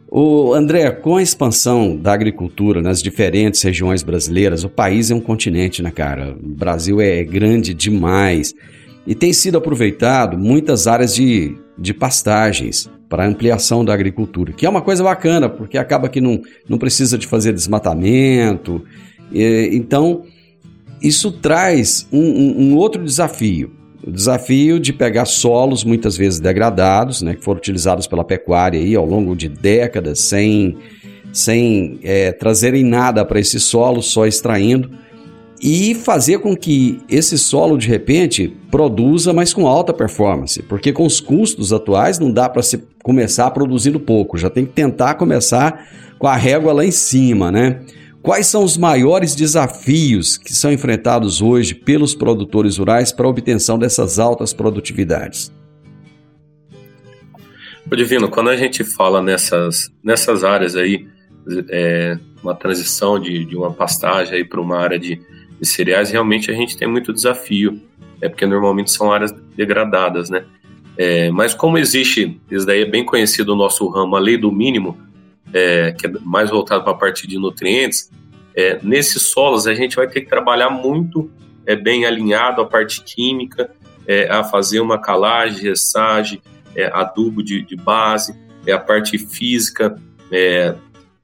O 0.09 0.55
André, 0.55 0.91
com 0.93 1.17
a 1.17 1.23
expansão 1.23 1.97
da 1.97 2.13
agricultura 2.13 2.81
nas 2.81 3.03
diferentes 3.03 3.61
regiões 3.61 4.03
brasileiras, 4.03 4.65
o 4.65 4.69
país 4.69 5.11
é 5.11 5.15
um 5.15 5.21
continente, 5.21 5.83
né, 5.83 5.91
cara? 5.91 6.33
O 6.33 6.49
Brasil 6.49 7.01
é 7.01 7.25
grande 7.25 7.75
demais 7.75 8.55
e 9.07 9.15
tem 9.15 9.33
sido 9.33 9.57
aproveitado 9.57 10.37
muitas 10.37 10.87
áreas 10.87 11.15
de, 11.15 11.57
de 11.79 11.95
pastagens 11.95 12.91
para 13.09 13.27
ampliação 13.27 13.85
da 13.85 13.95
agricultura, 13.95 14.53
que 14.53 14.67
é 14.67 14.69
uma 14.69 14.83
coisa 14.83 15.05
bacana, 15.05 15.49
porque 15.49 15.79
acaba 15.79 16.09
que 16.09 16.21
não, 16.21 16.41
não 16.69 16.77
precisa 16.77 17.17
de 17.17 17.27
fazer 17.27 17.53
desmatamento. 17.53 18.83
E, 19.31 19.71
então, 19.73 20.25
isso 21.01 21.31
traz 21.31 22.09
um, 22.13 22.21
um, 22.21 22.61
um, 22.63 22.77
outro 22.77 23.05
desafio. 23.05 23.71
O 24.05 24.11
desafio 24.11 24.81
de 24.81 24.93
pegar 24.93 25.25
solos 25.25 25.85
muitas 25.85 26.17
vezes 26.17 26.41
degradados, 26.41 27.23
né, 27.23 27.35
que 27.35 27.45
foram 27.45 27.59
utilizados 27.59 28.09
pela 28.09 28.25
pecuária 28.25 28.81
aí 28.81 28.97
ao 28.97 29.07
longo 29.07 29.37
de 29.37 29.49
décadas, 29.49 30.19
sem, 30.19 30.77
sem 31.33 32.01
é, 32.03 32.33
trazerem 32.33 32.85
nada 32.85 33.25
para 33.25 33.39
esse 33.39 33.61
solo, 33.61 34.03
só 34.03 34.27
extraindo 34.27 34.91
e 35.61 35.95
fazer 35.95 36.39
com 36.39 36.57
que 36.57 37.01
esse 37.09 37.39
solo 37.39 37.79
de 37.79 37.89
repente 37.89 38.55
produza, 38.71 39.33
mas 39.33 39.55
com 39.55 39.67
alta 39.67 39.93
performance, 39.93 40.63
porque 40.63 40.93
com 40.93 41.07
os 41.07 41.21
custos 41.21 41.73
atuais 41.73 42.19
não 42.19 42.31
dá 42.31 42.49
para 42.49 42.63
se 42.63 42.83
começar 43.03 43.51
produzindo 43.51 43.99
pouco, 43.99 44.37
já 44.37 44.51
tem 44.51 44.67
que 44.67 44.73
tentar 44.73 45.15
começar 45.15 45.89
com 46.19 46.27
a 46.27 46.37
régua 46.37 46.73
lá 46.73 46.85
em 46.85 46.91
cima, 46.91 47.51
né? 47.51 47.81
Quais 48.23 48.49
são 48.49 48.65
os 48.65 48.77
maiores 48.77 49.37
desafios 49.37 50.37
que 50.37 50.53
são 50.53 50.73
enfrentados 50.73 51.41
hoje 51.41 51.75
pelos 51.75 52.15
produtores 52.15 52.77
rurais 52.77 53.13
para 53.13 53.25
a 53.25 53.31
obtenção 53.31 53.79
dessas 53.79 54.19
altas 54.19 54.53
produtividades? 54.53 55.53
O 57.89 57.95
Divino, 57.95 58.29
quando 58.29 58.51
a 58.51 58.57
gente 58.57 58.83
fala 58.83 59.23
nessas, 59.23 59.93
nessas 60.03 60.43
áreas 60.43 60.75
aí, 60.75 61.07
é, 61.71 62.19
uma 62.43 62.53
transição 62.53 63.21
de, 63.21 63.45
de 63.45 63.57
uma 63.57 63.73
pastagem 63.73 64.45
para 64.45 64.61
uma 64.61 64.77
área 64.77 64.99
de, 64.99 65.21
de 65.61 65.67
cereais, 65.67 66.11
realmente 66.11 66.51
a 66.51 66.55
gente 66.55 66.77
tem 66.77 66.89
muito 66.89 67.13
desafio, 67.13 67.81
é 68.21 68.29
porque 68.29 68.47
normalmente 68.47 68.91
são 68.91 69.13
áreas 69.13 69.33
degradadas, 69.57 70.31
né? 70.31 70.45
É, 70.97 71.31
mas 71.31 71.55
como 71.55 71.77
existe, 71.77 72.41
isso 72.51 72.65
daí 72.65 72.83
é 72.83 72.87
bem 72.87 73.05
conhecido 73.05 73.53
o 73.53 73.57
nosso 73.57 73.87
ramo, 73.89 74.17
a 74.17 74.19
lei 74.19 74.39
do 74.39 74.51
mínimo, 74.51 74.99
é, 75.53 75.93
que 75.93 76.07
é 76.07 76.13
mais 76.23 76.51
voltado 76.51 76.83
para 76.83 76.93
a 76.93 76.97
parte 76.97 77.27
de 77.27 77.39
nutrientes, 77.39 78.11
é, 78.55 78.81
nesses 78.83 79.23
solos 79.25 79.67
a 79.67 79.75
gente 79.75 79.97
vai 79.97 80.09
ter 80.09 80.23
que 80.23 80.29
trabalhar 80.29 80.71
muito 80.71 81.31
é, 81.67 81.77
bem 81.77 82.07
alinhado 82.07 82.63
a 82.63 82.67
parte 82.67 83.03
química, 83.03 83.71
é, 84.07 84.31
a 84.31 84.43
fazer 84.43 84.81
uma 84.81 84.99
calagem, 84.99 85.63
ressagem, 85.63 86.41
é, 86.75 86.87
adubo 86.93 87.43
de, 87.43 87.63
de, 87.63 87.77
base, 87.77 88.35
é, 88.67 88.73
a 88.73 88.79
parte 88.79 89.19
física, 89.19 90.01
é, 90.31 90.75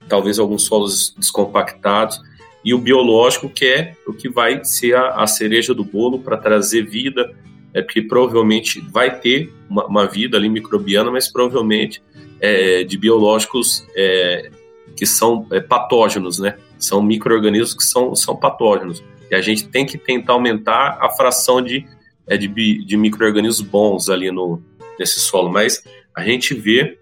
talvez 0.09 0.39
alguns 0.39 0.65
solos 0.65 1.15
descompactados, 1.17 2.21
e 2.65 2.73
o 2.73 2.79
biológico, 2.79 3.49
que 3.49 3.67
é 3.67 3.95
o 4.07 4.13
que 4.13 4.29
vai 4.29 4.65
ser 4.65 4.95
a, 4.95 5.23
a 5.23 5.27
cereja 5.27 5.75
do 5.75 5.85
bolo 5.85 6.19
para 6.19 6.37
trazer 6.37 6.83
vida, 6.83 7.35
é 7.75 7.83
porque 7.83 8.03
provavelmente 8.03 8.81
vai 8.81 9.19
ter 9.19 9.53
uma, 9.69 9.87
uma 9.87 10.07
vida 10.07 10.37
ali 10.37 10.49
microbiana, 10.49 11.11
mas 11.11 11.31
provavelmente 11.31 12.03
é, 12.41 12.85
de 12.85 12.99
biológicos 12.99 13.87
é, 13.97 14.51
que 14.97 15.07
são 15.07 15.47
é, 15.51 15.61
patógenos, 15.61 16.39
né? 16.39 16.57
São 16.79 17.03
micro-organismos 17.03 17.75
que 17.75 17.85
são, 17.85 18.15
são 18.15 18.37
patógenos. 18.37 19.03
E 19.31 19.35
a 19.35 19.41
gente 19.41 19.69
tem 19.69 19.87
que 19.87 19.97
tentar 19.97 20.35
aumentar 20.35 20.99
a 21.01 21.09
fração 21.09 21.63
de, 21.63 21.87
é, 22.27 22.37
de, 22.37 22.49
de 22.85 22.97
micro-organismos 22.97 23.61
bons 23.61 24.11
ali 24.11 24.31
no, 24.31 24.63
nesse 24.99 25.21
solo. 25.21 25.51
Mas 25.51 25.83
a 26.15 26.23
gente 26.23 26.55
vê 26.55 26.99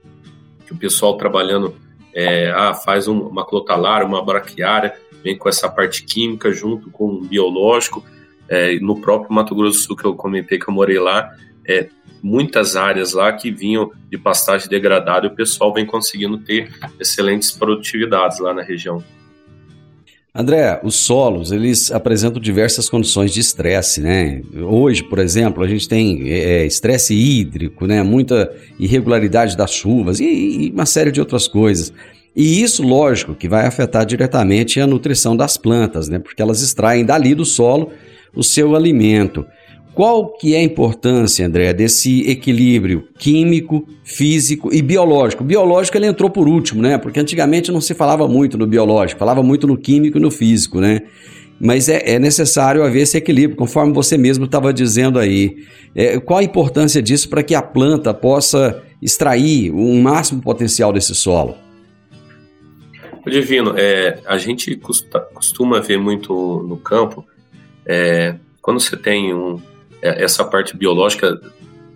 que 0.67 0.73
o 0.73 0.77
pessoal 0.77 1.17
trabalhando, 1.17 1.75
é, 2.15 2.51
ah, 2.51 2.75
faz 2.75 3.09
um, 3.09 3.21
uma 3.23 3.45
clotalária, 3.45 4.07
uma 4.07 4.25
braquiária, 4.25 4.95
vem 5.23 5.37
com 5.37 5.49
essa 5.49 5.69
parte 5.69 6.05
química 6.05 6.53
junto 6.53 6.91
com 6.91 7.07
o 7.07 7.21
biológico. 7.23 8.05
É, 8.49 8.81
no 8.81 9.01
próprio 9.01 9.33
Mato 9.33 9.55
Grosso 9.55 9.79
do 9.79 9.85
Sul, 9.85 9.97
que 9.97 10.05
eu 10.05 10.15
comentei 10.15 10.59
que 10.59 10.69
eu 10.69 10.75
morei 10.75 10.99
lá, 10.99 11.33
é, 11.67 11.89
muitas 12.23 12.75
áreas 12.75 13.13
lá 13.13 13.33
que 13.33 13.51
vinham 13.51 13.91
de 14.11 14.19
pastagem 14.19 14.69
degradada 14.69 15.27
e 15.27 15.31
o 15.31 15.35
pessoal 15.35 15.73
vem 15.73 15.87
conseguindo 15.87 16.39
ter 16.39 16.71
excelentes 16.99 17.53
produtividades 17.53 18.41
lá 18.41 18.53
na 18.53 18.63
região. 18.63 19.03
André, 20.33 20.81
os 20.85 20.95
solos, 20.95 21.51
eles 21.51 21.91
apresentam 21.91 22.41
diversas 22.41 22.89
condições 22.89 23.33
de 23.33 23.41
estresse, 23.41 24.01
né? 24.01 24.41
Hoje, 24.55 25.03
por 25.03 25.19
exemplo, 25.19 25.63
a 25.65 25.67
gente 25.67 25.89
tem 25.89 26.31
é, 26.31 26.65
estresse 26.65 27.15
hídrico, 27.15 27.85
né? 27.85 28.01
Muita 28.05 28.55
irregularidade 28.79 29.57
das 29.57 29.73
chuvas 29.73 30.21
e, 30.21 30.25
e 30.25 30.71
uma 30.71 30.87
série 30.87 31.11
de 31.11 31.19
outras 31.19 31.49
coisas. 31.49 31.93
E 32.35 32.63
isso, 32.63 32.83
lógico, 32.83 33.35
que 33.35 33.49
vai 33.49 33.67
afetar 33.67 34.07
diretamente 34.07 34.81
a 34.81 34.87
nutrição 34.87 35.37
das 35.37 35.57
plantas, 35.57 36.09
né? 36.09 36.19
Porque 36.19 36.41
elas 36.41 36.63
extraem 36.63 37.05
dali 37.05 37.35
do 37.35 37.45
solo 37.45 37.91
o 38.35 38.43
seu 38.43 38.77
alimento. 38.77 39.45
Qual 39.93 40.33
que 40.33 40.55
é 40.55 40.59
a 40.59 40.63
importância, 40.63 41.45
André, 41.45 41.73
desse 41.73 42.21
equilíbrio 42.31 43.09
químico, 43.19 43.85
físico 44.05 44.73
e 44.73 44.81
biológico? 44.81 45.43
O 45.43 45.47
biológico 45.47 45.99
ele 45.99 46.07
entrou 46.07 46.31
por 46.31 46.47
último, 46.47 46.81
né? 46.81 46.97
Porque 46.97 47.19
antigamente 47.19 47.73
não 47.73 47.81
se 47.81 47.93
falava 47.93 48.29
muito 48.29 48.57
no 48.57 48.67
biológico, 48.67 49.19
falava 49.19 49.43
muito 49.43 49.67
no 49.67 49.77
químico 49.77 50.17
e 50.17 50.21
no 50.21 50.31
físico, 50.31 50.81
né? 50.81 51.03
Mas 51.61 51.89
é, 51.89 52.15
é 52.15 52.19
necessário 52.19 52.85
haver 52.85 53.03
esse 53.03 53.19
equilíbrio, 53.19 53.57
conforme 53.57 53.93
você 53.93 54.17
mesmo 54.17 54.45
estava 54.45 54.73
dizendo 54.73 55.19
aí. 55.19 55.57
É, 55.95 56.19
qual 56.21 56.39
a 56.39 56.45
importância 56.45 57.03
disso 57.03 57.29
para 57.29 57.43
que 57.43 57.55
a 57.55 57.61
planta 57.61 58.15
possa 58.15 58.81
extrair 59.03 59.71
o 59.73 59.95
máximo 60.01 60.41
potencial 60.41 60.93
desse 60.93 61.15
solo? 61.15 61.57
Divino, 63.31 63.75
é, 63.77 64.21
a 64.27 64.37
gente 64.37 64.79
costuma 65.33 65.81
ver 65.81 65.99
muito 65.99 66.65
no 66.69 66.77
campo, 66.77 67.27
é, 67.87 68.37
quando 68.61 68.81
você 68.81 68.97
tem 68.97 69.33
um, 69.35 69.61
é, 70.03 70.23
essa 70.23 70.45
parte 70.45 70.77
biológica 70.77 71.41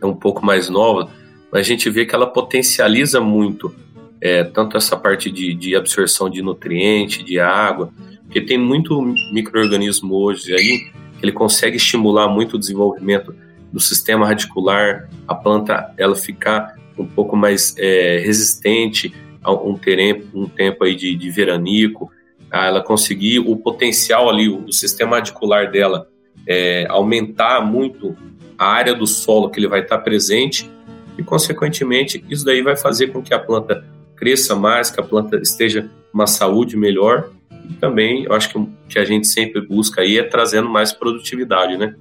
é 0.01 0.07
um 0.07 0.15
pouco 0.15 0.45
mais 0.45 0.69
nova, 0.69 1.11
mas 1.53 1.61
a 1.61 1.69
gente 1.69 1.89
vê 1.91 2.07
que 2.07 2.15
ela 2.15 2.27
potencializa 2.27 3.21
muito 3.21 3.75
é, 4.21 4.43
tanto 4.45 4.77
essa 4.77 4.97
parte 4.97 5.31
de, 5.31 5.55
de 5.55 5.77
absorção 5.77 6.31
de 6.31 6.41
nutriente, 6.41 7.23
de 7.23 7.39
água, 7.39 7.93
porque 8.23 8.41
tem 8.41 8.59
muito 8.59 9.01
microorganismo 9.33 10.15
hoje 10.15 10.55
aí 10.55 10.91
ele 11.23 11.33
consegue 11.33 11.77
estimular 11.77 12.29
muito 12.29 12.57
o 12.57 12.59
desenvolvimento 12.59 13.35
do 13.73 13.81
sistema 13.81 14.27
radicular, 14.27 15.09
a 15.27 15.35
planta 15.35 15.93
ela 15.97 16.15
ficar 16.15 16.77
um 16.99 17.07
pouco 17.07 17.37
mais 17.37 17.75
é, 17.79 18.19
resistente 18.25 19.13
um 19.47 19.77
tempo, 19.77 20.25
um 20.35 20.49
tempo 20.49 20.85
aí 20.85 20.95
de, 20.95 21.15
de 21.15 21.31
veranico, 21.31 22.11
ela 22.53 22.83
conseguir 22.83 23.41
o 23.41 23.57
potencial 23.57 24.29
ali, 24.29 24.49
o, 24.49 24.73
sistema 24.73 25.17
radicular 25.17 25.71
dela 25.71 26.09
é, 26.47 26.87
aumentar 26.89 27.61
muito 27.65 28.17
a 28.57 28.67
área 28.67 28.95
do 28.95 29.07
solo 29.07 29.51
que 29.51 29.59
ele 29.59 29.67
vai 29.67 29.81
estar 29.81 29.99
presente 29.99 30.71
e, 31.19 31.23
consequentemente, 31.23 32.25
isso 32.31 32.45
daí 32.45 32.63
vai 32.63 32.77
fazer 32.77 33.09
com 33.09 33.23
que 33.23 33.35
a 33.35 33.39
planta 33.39 33.85
cresça 34.17 34.55
mais, 34.55 34.91
que 34.91 35.01
a 35.01 35.03
planta 35.03 35.37
esteja 35.37 35.91
uma 36.13 36.27
saúde 36.27 36.77
melhor 36.77 37.31
e 37.69 37.75
também, 37.75 38.25
eu 38.25 38.33
acho 38.33 38.51
que 38.51 38.59
o 38.59 38.69
que 38.89 38.99
a 38.99 39.05
gente 39.05 39.27
sempre 39.27 39.61
busca 39.61 40.03
aí 40.03 40.19
é 40.19 40.23
trazendo 40.23 40.69
mais 40.69 40.93
produtividade, 40.93 41.77
né? 41.77 41.95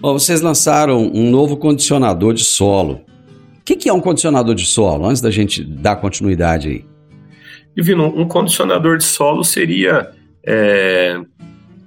Bom, 0.00 0.14
vocês 0.14 0.40
lançaram 0.40 0.98
um 1.14 1.30
novo 1.30 1.56
condicionador 1.56 2.34
de 2.34 2.44
solo. 2.44 3.02
O 3.62 3.64
que, 3.64 3.76
que 3.76 3.88
é 3.88 3.92
um 3.92 4.00
condicionador 4.00 4.56
de 4.56 4.66
solo? 4.66 5.06
Antes 5.06 5.22
da 5.22 5.30
gente 5.30 5.62
dar 5.62 5.94
continuidade 5.94 6.68
aí. 6.68 6.84
Divino, 7.76 8.06
um 8.06 8.26
condicionador 8.26 8.98
de 8.98 9.04
solo 9.04 9.44
seria 9.44 10.10
é, 10.44 11.20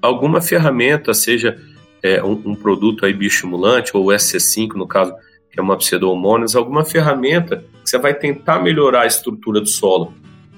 alguma 0.01 0.39
ferramenta, 0.39 1.13
seja 1.13 1.57
é, 2.01 2.23
um, 2.23 2.41
um, 2.45 2.55
produto 2.55 3.05
aí 3.05 3.13
bioestimulante, 3.13 3.91
ou 3.93 4.05
SC5 4.05 4.75
no 4.75 4.87
caso, 4.87 5.13
que 5.51 5.59
é 5.59 5.61
uma 5.61 5.75
pseudomonas, 5.75 6.55
alguma 6.55 6.85
ferramenta 6.85 7.57
que 7.83 7.89
você 7.89 7.97
vai 7.97 8.13
tentar 8.13 8.63
melhorar 8.63 9.01
a 9.01 9.07
estrutura 9.07 9.59
do 9.59 9.67
solo. 9.67 10.13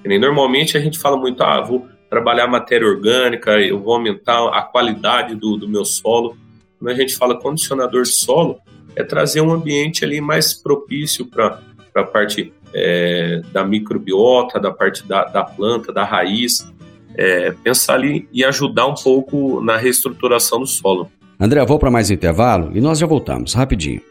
normalmente 0.06 0.78
a 0.78 0.80
gente 0.80 1.00
fala 1.00 1.18
muito, 1.18 1.42
ah, 1.42 1.60
vou 1.62 1.88
trabalhar 2.12 2.46
matéria 2.46 2.88
orgânica, 2.88 3.60
eu 3.60 3.80
vou 3.80 3.96
aumentar 3.96 4.50
a 4.50 4.62
qualidade 4.62 5.34
do, 5.34 5.58
do 5.58 5.68
meu 5.68 5.84
solo. 5.84 6.38
Quando 6.78 6.92
a 6.92 6.96
gente 6.96 7.16
fala 7.16 7.40
condicionador 7.40 8.04
de 8.04 8.12
solo, 8.12 8.60
é 8.98 9.04
trazer 9.04 9.42
um 9.42 9.51
ambiente 9.51 10.04
ali 10.04 10.20
mais 10.20 10.56
propício 10.56 11.27
para 11.27 11.62
a 11.94 12.04
parte 12.04 12.51
é, 12.74 13.42
da 13.54 13.63
microbiota, 13.63 14.60
da 14.60 14.72
parte 14.72 15.08
da, 15.08 15.24
da 15.25 15.44
planta, 15.44 15.94
da 15.94 16.04
raiz, 16.04 16.68
é, 17.16 17.51
pensar 17.63 17.94
ali 17.94 18.27
e 18.34 18.44
ajudar 18.44 18.88
um 18.88 18.96
pouco 18.96 19.62
na 19.62 19.77
reestruturação 19.77 20.60
do 20.60 20.68
solo. 20.68 21.10
André, 21.39 21.63
vou 21.63 21.77
para 21.77 21.92
mais 21.92 22.10
intervalo 22.10 22.72
e 22.74 22.82
nós 22.82 22.98
já 22.98 23.06
voltamos, 23.06 23.54
rapidinho. 23.54 24.01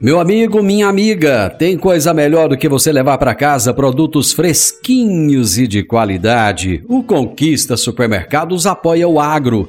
Meu 0.00 0.18
amigo, 0.18 0.62
minha 0.62 0.88
amiga, 0.88 1.50
tem 1.50 1.76
coisa 1.76 2.14
melhor 2.14 2.48
do 2.48 2.56
que 2.56 2.68
você 2.68 2.90
levar 2.90 3.18
para 3.18 3.34
casa 3.34 3.72
produtos 3.74 4.32
fresquinhos 4.32 5.58
e 5.58 5.68
de 5.68 5.82
qualidade. 5.82 6.82
O 6.88 7.04
Conquista 7.04 7.76
Supermercados 7.76 8.66
apoia 8.66 9.06
o 9.06 9.20
agro 9.20 9.68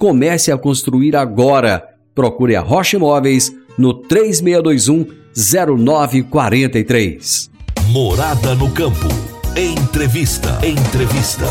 Comece 0.00 0.50
a 0.50 0.56
construir 0.56 1.14
agora. 1.14 1.86
Procure 2.14 2.56
a 2.56 2.62
Rocha 2.62 2.96
Imóveis 2.96 3.54
no 3.76 3.92
3621 3.92 5.06
0943. 5.36 7.50
Morada 7.90 8.54
no 8.54 8.70
campo. 8.70 9.08
Entrevista. 9.54 10.58
Entrevista. 10.66 11.44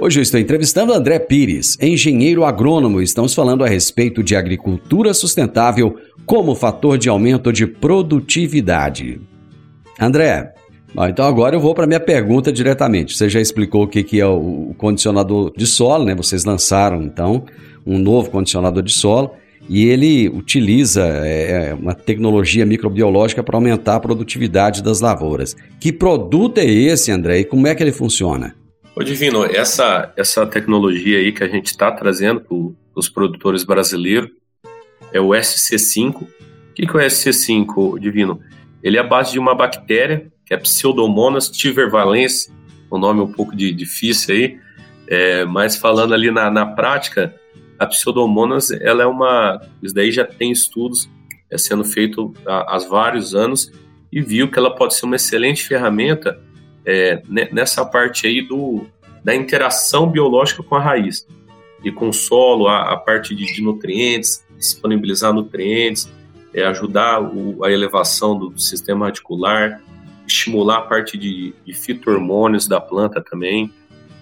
Hoje 0.00 0.18
eu 0.18 0.22
estou 0.22 0.40
entrevistando 0.40 0.92
André 0.92 1.20
Pires, 1.20 1.78
engenheiro 1.80 2.44
agrônomo. 2.44 3.00
Estamos 3.00 3.34
falando 3.34 3.62
a 3.62 3.68
respeito 3.68 4.24
de 4.24 4.34
agricultura 4.34 5.14
sustentável 5.14 5.94
como 6.26 6.56
fator 6.56 6.98
de 6.98 7.08
aumento 7.08 7.52
de 7.52 7.68
produtividade. 7.68 9.20
André, 9.96 10.54
então 11.08 11.24
agora 11.24 11.54
eu 11.54 11.60
vou 11.60 11.74
para 11.74 11.86
minha 11.86 12.00
pergunta 12.00 12.52
diretamente. 12.52 13.16
Você 13.16 13.28
já 13.28 13.40
explicou 13.40 13.84
o 13.84 13.88
que 13.88 14.20
é 14.20 14.26
o 14.26 14.74
condicionador 14.76 15.52
de 15.56 15.66
solo, 15.66 16.04
né? 16.04 16.14
Vocês 16.14 16.44
lançaram 16.44 17.02
então 17.02 17.44
um 17.86 17.98
novo 17.98 18.30
condicionador 18.30 18.82
de 18.82 18.92
solo 18.92 19.32
e 19.68 19.88
ele 19.88 20.28
utiliza 20.28 21.02
é, 21.02 21.68
é, 21.68 21.74
uma 21.74 21.94
tecnologia 21.94 22.66
microbiológica 22.66 23.42
para 23.42 23.56
aumentar 23.56 23.96
a 23.96 24.00
produtividade 24.00 24.82
das 24.82 25.00
lavouras. 25.00 25.56
Que 25.78 25.92
produto 25.92 26.58
é 26.58 26.64
esse, 26.64 27.12
André, 27.12 27.40
e 27.40 27.44
como 27.44 27.66
é 27.66 27.74
que 27.74 27.82
ele 27.82 27.92
funciona? 27.92 28.54
Ô 28.96 29.02
Divino, 29.04 29.44
essa, 29.44 30.12
essa 30.16 30.44
tecnologia 30.44 31.18
aí 31.18 31.30
que 31.30 31.44
a 31.44 31.48
gente 31.48 31.66
está 31.66 31.92
trazendo 31.92 32.40
para 32.40 32.56
os 32.96 33.08
produtores 33.08 33.62
brasileiros 33.62 34.30
é 35.12 35.20
o 35.20 35.28
SC5. 35.28 36.22
O 36.22 36.26
que, 36.74 36.86
que 36.86 36.96
é 36.96 37.06
o 37.06 37.06
SC5, 37.06 38.00
Divino? 38.00 38.40
Ele 38.82 38.96
é 38.96 39.00
a 39.00 39.04
base 39.04 39.32
de 39.32 39.38
uma 39.38 39.54
bactéria, 39.54 40.26
que 40.50 40.54
é 40.54 40.56
Pseudomonas 40.56 41.48
tivervalens, 41.48 42.52
um 42.90 42.98
nome 42.98 43.20
um 43.20 43.30
pouco 43.30 43.54
de, 43.54 43.72
difícil 43.72 44.34
aí, 44.34 44.58
é, 45.06 45.44
mas 45.44 45.76
falando 45.76 46.12
ali 46.12 46.28
na, 46.32 46.50
na 46.50 46.66
prática, 46.66 47.32
a 47.78 47.86
pseudomonas, 47.86 48.72
ela 48.72 49.04
é 49.04 49.06
uma, 49.06 49.62
isso 49.80 49.94
daí 49.94 50.10
já 50.10 50.24
tem 50.24 50.50
estudos 50.50 51.08
é, 51.48 51.56
sendo 51.56 51.84
feito 51.84 52.34
há, 52.44 52.74
há, 52.74 52.78
vários 52.78 53.32
anos 53.32 53.72
e 54.12 54.20
viu 54.20 54.50
que 54.50 54.58
ela 54.58 54.74
pode 54.74 54.96
ser 54.96 55.06
uma 55.06 55.14
excelente 55.14 55.64
ferramenta 55.64 56.38
é, 56.84 57.22
nessa 57.52 57.84
parte 57.84 58.26
aí 58.26 58.42
do, 58.42 58.84
da 59.22 59.34
interação 59.34 60.10
biológica 60.10 60.64
com 60.64 60.74
a 60.74 60.80
raiz 60.80 61.26
e 61.84 61.92
com 61.92 62.08
o 62.08 62.12
solo, 62.12 62.66
a, 62.66 62.92
a 62.92 62.96
parte 62.96 63.36
de, 63.36 63.46
de, 63.46 63.62
nutrientes, 63.62 64.44
disponibilizar 64.58 65.32
nutrientes, 65.32 66.10
é, 66.52 66.64
ajudar 66.66 67.22
o, 67.22 67.64
a 67.64 67.70
elevação 67.70 68.36
do, 68.36 68.50
do, 68.50 68.60
sistema 68.60 69.06
radicular, 69.06 69.80
estimular 70.30 70.78
a 70.78 70.82
parte 70.82 71.16
de, 71.16 71.54
de 71.64 71.72
fito-hormônios 71.72 72.66
da 72.66 72.80
planta 72.80 73.22
também. 73.22 73.72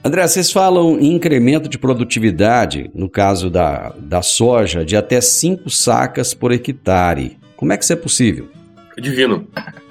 André, 0.04 0.26
vocês 0.26 0.50
falam 0.50 0.98
em 0.98 1.14
incremento 1.14 1.68
de 1.68 1.78
produtividade, 1.78 2.90
no 2.94 3.08
caso 3.08 3.50
da, 3.50 3.92
da 3.98 4.22
soja, 4.22 4.84
de 4.84 4.96
até 4.96 5.20
5 5.20 5.68
sacas 5.70 6.32
por 6.32 6.52
hectare. 6.52 7.36
Como 7.56 7.72
é 7.72 7.76
que 7.76 7.82
isso 7.82 7.92
é 7.92 7.96
possível? 7.96 8.48
Divino. 8.96 9.46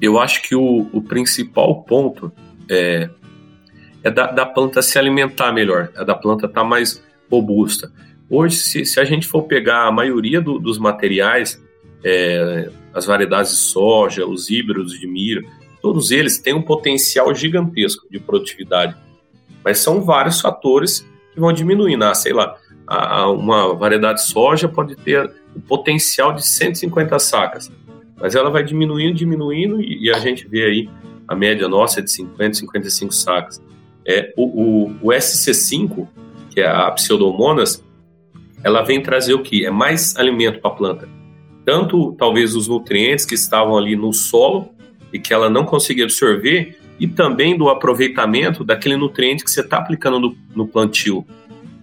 Eu 0.00 0.18
acho 0.18 0.42
que 0.42 0.54
o, 0.54 0.88
o 0.92 1.02
principal 1.02 1.82
ponto 1.82 2.32
é, 2.68 3.08
é 4.02 4.10
da, 4.10 4.30
da, 4.30 4.46
planta 4.46 4.82
se 4.82 4.98
alimentar 4.98 5.52
melhor, 5.52 5.90
é 5.96 6.04
da 6.04 6.14
planta 6.14 6.46
estar 6.46 6.62
tá 6.62 6.66
mais 6.66 7.02
robusta. 7.30 7.92
Hoje, 8.28 8.56
se, 8.56 8.84
se, 8.84 9.00
a 9.00 9.04
gente 9.04 9.26
for 9.26 9.42
pegar 9.42 9.86
a 9.86 9.92
maioria 9.92 10.40
do, 10.40 10.58
dos 10.58 10.78
materiais, 10.78 11.62
é, 12.04 12.70
as 12.94 13.06
variedades 13.06 13.52
de 13.52 13.58
soja, 13.58 14.26
os 14.26 14.50
híbridos 14.50 14.98
de 14.98 15.06
milho, 15.06 15.46
todos 15.80 16.10
eles 16.10 16.38
têm 16.38 16.54
um 16.54 16.62
potencial 16.62 17.34
gigantesco 17.34 18.06
de 18.10 18.18
produtividade 18.18 18.96
mas 19.64 19.78
são 19.78 20.00
vários 20.02 20.40
fatores 20.40 21.06
que 21.32 21.40
vão 21.40 21.52
diminuindo. 21.52 22.04
Ah, 22.04 22.14
sei 22.14 22.32
lá, 22.32 22.56
uma 23.28 23.74
variedade 23.74 24.20
de 24.20 24.26
soja 24.26 24.68
pode 24.68 24.96
ter 24.96 25.30
o 25.54 25.60
potencial 25.60 26.32
de 26.32 26.46
150 26.46 27.18
sacas, 27.18 27.70
mas 28.16 28.34
ela 28.34 28.50
vai 28.50 28.62
diminuindo, 28.62 29.14
diminuindo, 29.14 29.80
e 29.80 30.10
a 30.10 30.18
gente 30.18 30.46
vê 30.48 30.64
aí 30.64 30.90
a 31.26 31.34
média 31.34 31.68
nossa 31.68 32.00
é 32.00 32.02
de 32.02 32.10
50, 32.10 32.54
55 32.54 33.12
sacas. 33.12 33.62
É, 34.06 34.32
o, 34.36 34.44
o, 34.44 34.90
o 35.02 35.08
SC5, 35.08 36.08
que 36.50 36.60
é 36.60 36.66
a 36.66 36.90
Pseudomonas, 36.90 37.84
ela 38.64 38.82
vem 38.82 39.00
trazer 39.00 39.34
o 39.34 39.42
que? 39.42 39.64
É 39.64 39.70
mais 39.70 40.16
alimento 40.16 40.60
para 40.60 40.70
a 40.70 40.74
planta. 40.74 41.08
Tanto, 41.70 42.16
talvez, 42.18 42.56
os 42.56 42.66
nutrientes 42.66 43.24
que 43.24 43.36
estavam 43.36 43.78
ali 43.78 43.94
no 43.94 44.12
solo, 44.12 44.70
e 45.12 45.20
que 45.20 45.32
ela 45.32 45.48
não 45.48 45.64
consiga 45.64 46.02
absorver, 46.02 46.76
e 46.98 47.06
também 47.06 47.56
do 47.56 47.68
aproveitamento 47.68 48.64
daquele 48.64 48.96
nutriente 48.96 49.44
que 49.44 49.50
você 49.52 49.60
está 49.60 49.78
aplicando 49.78 50.18
no, 50.18 50.36
no 50.52 50.66
plantio. 50.66 51.24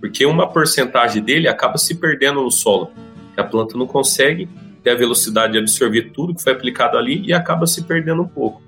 Porque 0.02 0.26
uma 0.26 0.45
porcentagem 0.45 1.23
dele 1.23 1.47
acaba 1.47 1.78
se 1.78 1.95
perdendo 1.95 2.41
no 2.41 2.52
solo. 2.52 2.91
A 3.38 3.45
planta 3.45 3.78
não 3.78 3.88
consegue 3.88 4.50
ter 4.84 4.89
a 4.89 4.95
velocidade 4.95 5.54
de 5.54 5.60
absorver 5.60 6.12
tudo 6.12 6.36
que 6.36 6.43
foi 6.43 6.52
aplicado 6.52 6.97
ali 6.97 7.26
e 7.26 7.32
acaba 7.32 7.65
se 7.65 7.86
perdendo 7.86 8.23
um 8.23 8.28
pouco. 8.28 8.62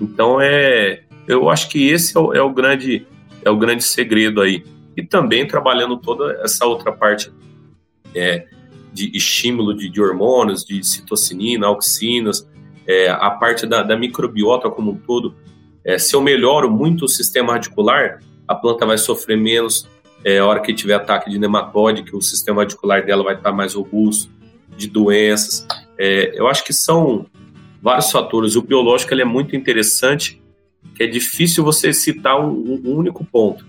Então 0.00 0.40
é, 0.40 1.00
eu 1.26 1.50
acho 1.50 1.68
que 1.68 1.88
esse 1.88 2.16
é 2.16 2.20
o, 2.20 2.32
é 2.32 2.40
o 2.40 2.52
grande 2.52 3.04
é 3.44 3.50
o 3.50 3.56
grande 3.56 3.82
segredo 3.82 4.40
aí. 4.40 4.62
E 4.96 5.02
também 5.02 5.44
trabalhando 5.48 5.96
toda 5.96 6.32
essa 6.44 6.64
outra 6.64 6.92
parte 6.92 7.28
é, 8.14 8.46
de 8.92 9.10
estímulo 9.16 9.74
de, 9.74 9.88
de, 9.88 10.00
hormônios, 10.00 10.64
de 10.64 10.82
citocinina, 10.84 11.66
auxinas, 11.66 12.48
é, 12.86 13.08
a 13.08 13.30
parte 13.30 13.66
da, 13.66 13.82
da, 13.82 13.96
microbiota 13.96 14.68
como 14.70 14.92
um 14.92 14.96
todo. 14.96 15.34
É, 15.84 15.98
se 15.98 16.14
eu 16.14 16.20
melhoro 16.20 16.70
muito 16.70 17.04
o 17.04 17.08
sistema 17.08 17.52
radicular, 17.52 18.20
a 18.46 18.54
planta 18.54 18.84
vai 18.84 18.98
sofrer 18.98 19.36
menos. 19.36 19.88
É, 20.24 20.38
a 20.38 20.46
hora 20.46 20.60
que 20.60 20.74
tiver 20.74 20.94
ataque 20.94 21.30
de 21.30 21.38
nematóide, 21.38 22.02
que 22.02 22.14
o 22.14 22.20
sistema 22.20 22.62
radicular 22.62 23.04
dela 23.06 23.22
vai 23.22 23.34
estar 23.34 23.52
mais 23.52 23.74
robusto, 23.74 24.30
de 24.76 24.88
doenças. 24.88 25.66
É, 25.98 26.32
eu 26.38 26.46
acho 26.46 26.64
que 26.64 26.72
são 26.72 27.26
vários 27.82 28.10
fatores. 28.10 28.56
O 28.56 28.62
biológico 28.62 29.14
é 29.14 29.24
muito 29.24 29.54
interessante, 29.56 30.40
que 30.94 31.02
é 31.02 31.06
difícil 31.06 31.62
você 31.62 31.92
citar 31.92 32.40
um, 32.40 32.80
um 32.84 32.96
único 32.96 33.24
ponto, 33.24 33.64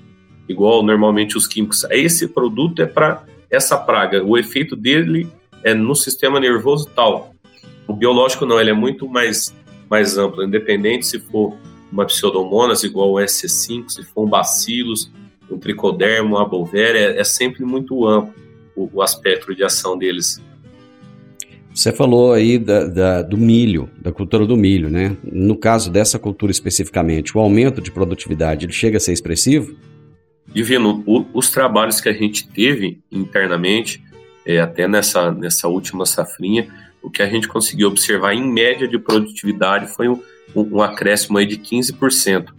igual 0.48 0.84
normalmente 0.84 1.38
os 1.38 1.48
químicos. 1.48 1.86
Esse 1.90 2.28
produto 2.28 2.82
é 2.82 2.86
para 2.86 3.24
essa 3.52 3.78
praga, 3.78 4.24
o 4.24 4.38
efeito 4.38 4.76
dele 4.76 5.28
é 5.64 5.74
no 5.74 5.94
sistema 5.94 6.40
nervoso 6.40 6.90
tal. 6.96 7.36
O 7.88 7.94
biológico 7.94 8.46
não, 8.46 8.60
ele 8.60 8.70
é 8.70 8.74
muito 8.74 9.08
mais, 9.08 9.54
mais 9.90 10.18
amplo, 10.18 10.44
independente 10.44 11.06
se 11.06 11.20
for 11.20 11.54
uma 11.92 12.06
pseudomonas 12.06 12.84
igual 12.84 13.12
o 13.12 13.16
SC5, 13.16 13.90
se 13.90 14.04
for 14.06 14.26
um 14.26 14.30
bacilos, 14.30 15.12
um 15.52 15.58
tricodermo, 15.58 16.38
uma 16.38 16.48
bolvéria, 16.48 16.98
é, 16.98 17.20
é 17.20 17.24
sempre 17.24 17.66
muito 17.66 18.08
amplo 18.08 18.34
o, 18.76 18.90
o 18.94 19.02
aspecto 19.02 19.54
de 19.54 19.64
ação 19.64 19.98
deles. 19.98 20.42
Você 21.74 21.92
falou 21.92 22.34
aí 22.34 22.60
da, 22.60 22.86
da, 22.86 23.22
do 23.22 23.38
milho, 23.38 23.90
da 24.00 24.12
cultura 24.12 24.46
do 24.46 24.58
milho, 24.58 24.90
né? 24.90 25.16
No 25.24 25.56
caso 25.56 25.90
dessa 25.90 26.20
cultura 26.20 26.52
especificamente, 26.52 27.38
o 27.38 27.40
aumento 27.40 27.82
de 27.82 27.92
produtividade 27.92 28.66
ele 28.66 28.74
chega 28.74 28.98
a 28.98 29.00
ser 29.00 29.14
expressivo? 29.14 29.76
Divino, 30.54 31.04
o, 31.06 31.26
os 31.34 31.50
trabalhos 31.50 32.02
que 32.02 32.10
a 32.10 32.14
gente 32.14 32.48
teve 32.48 33.00
internamente, 33.12 34.04
é, 34.46 34.60
até 34.60 34.88
nessa, 34.88 35.32
nessa 35.32 35.68
última 35.68 36.06
safrinha, 36.06 36.68
o 37.02 37.10
que 37.10 37.22
a 37.22 37.28
gente 37.28 37.48
conseguiu 37.48 37.88
observar 37.88 38.34
em 38.34 38.44
média 38.44 38.88
de 38.88 39.00
produtividade 39.00 39.88
foi 39.88 40.08
um, 40.08 40.22
um, 40.56 40.78
um 40.78 40.82
acréscimo 40.82 41.38
aí 41.38 41.46
de 41.46 41.58
15%. 41.58 42.50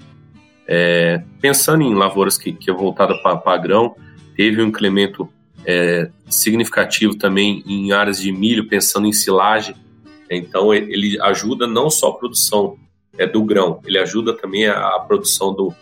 É, 0.67 1.23
pensando 1.41 1.83
em 1.83 1.95
lavouras 1.95 2.39
que, 2.39 2.53
que 2.53 2.71
é 2.71 2.75
voltada 2.75 3.15
para 3.19 3.57
grão, 3.59 3.95
teve 4.35 4.63
um 4.63 4.69
incremento 4.69 5.29
é, 5.65 6.11
significativo 6.29 7.17
também 7.17 7.63
em 7.67 7.93
áreas 7.93 8.21
de 8.21 8.33
milho, 8.33 8.69
pensando 8.69 9.07
em 9.07 9.13
silagem. 9.13 9.75
Então, 10.31 10.73
ele 10.73 11.21
ajuda 11.21 11.67
não 11.67 11.91
só 11.91 12.09
a 12.09 12.15
produção 12.15 12.79
é, 13.19 13.27
do 13.27 13.45
grão, 13.45 13.81
ele 13.85 13.99
ajuda 13.99 14.35
também 14.35 14.67
a, 14.67 14.97
a 14.97 15.01
produção 15.01 15.55
do, 15.55 15.75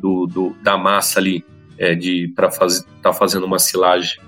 do, 0.00 0.26
do, 0.26 0.56
da 0.62 0.76
massa 0.76 1.18
ali, 1.20 1.44
é, 1.78 1.94
de 1.94 2.32
para 2.34 2.50
fazer 2.50 2.84
tá 3.02 3.12
fazendo 3.12 3.46
uma 3.46 3.58
silagem. 3.58 4.20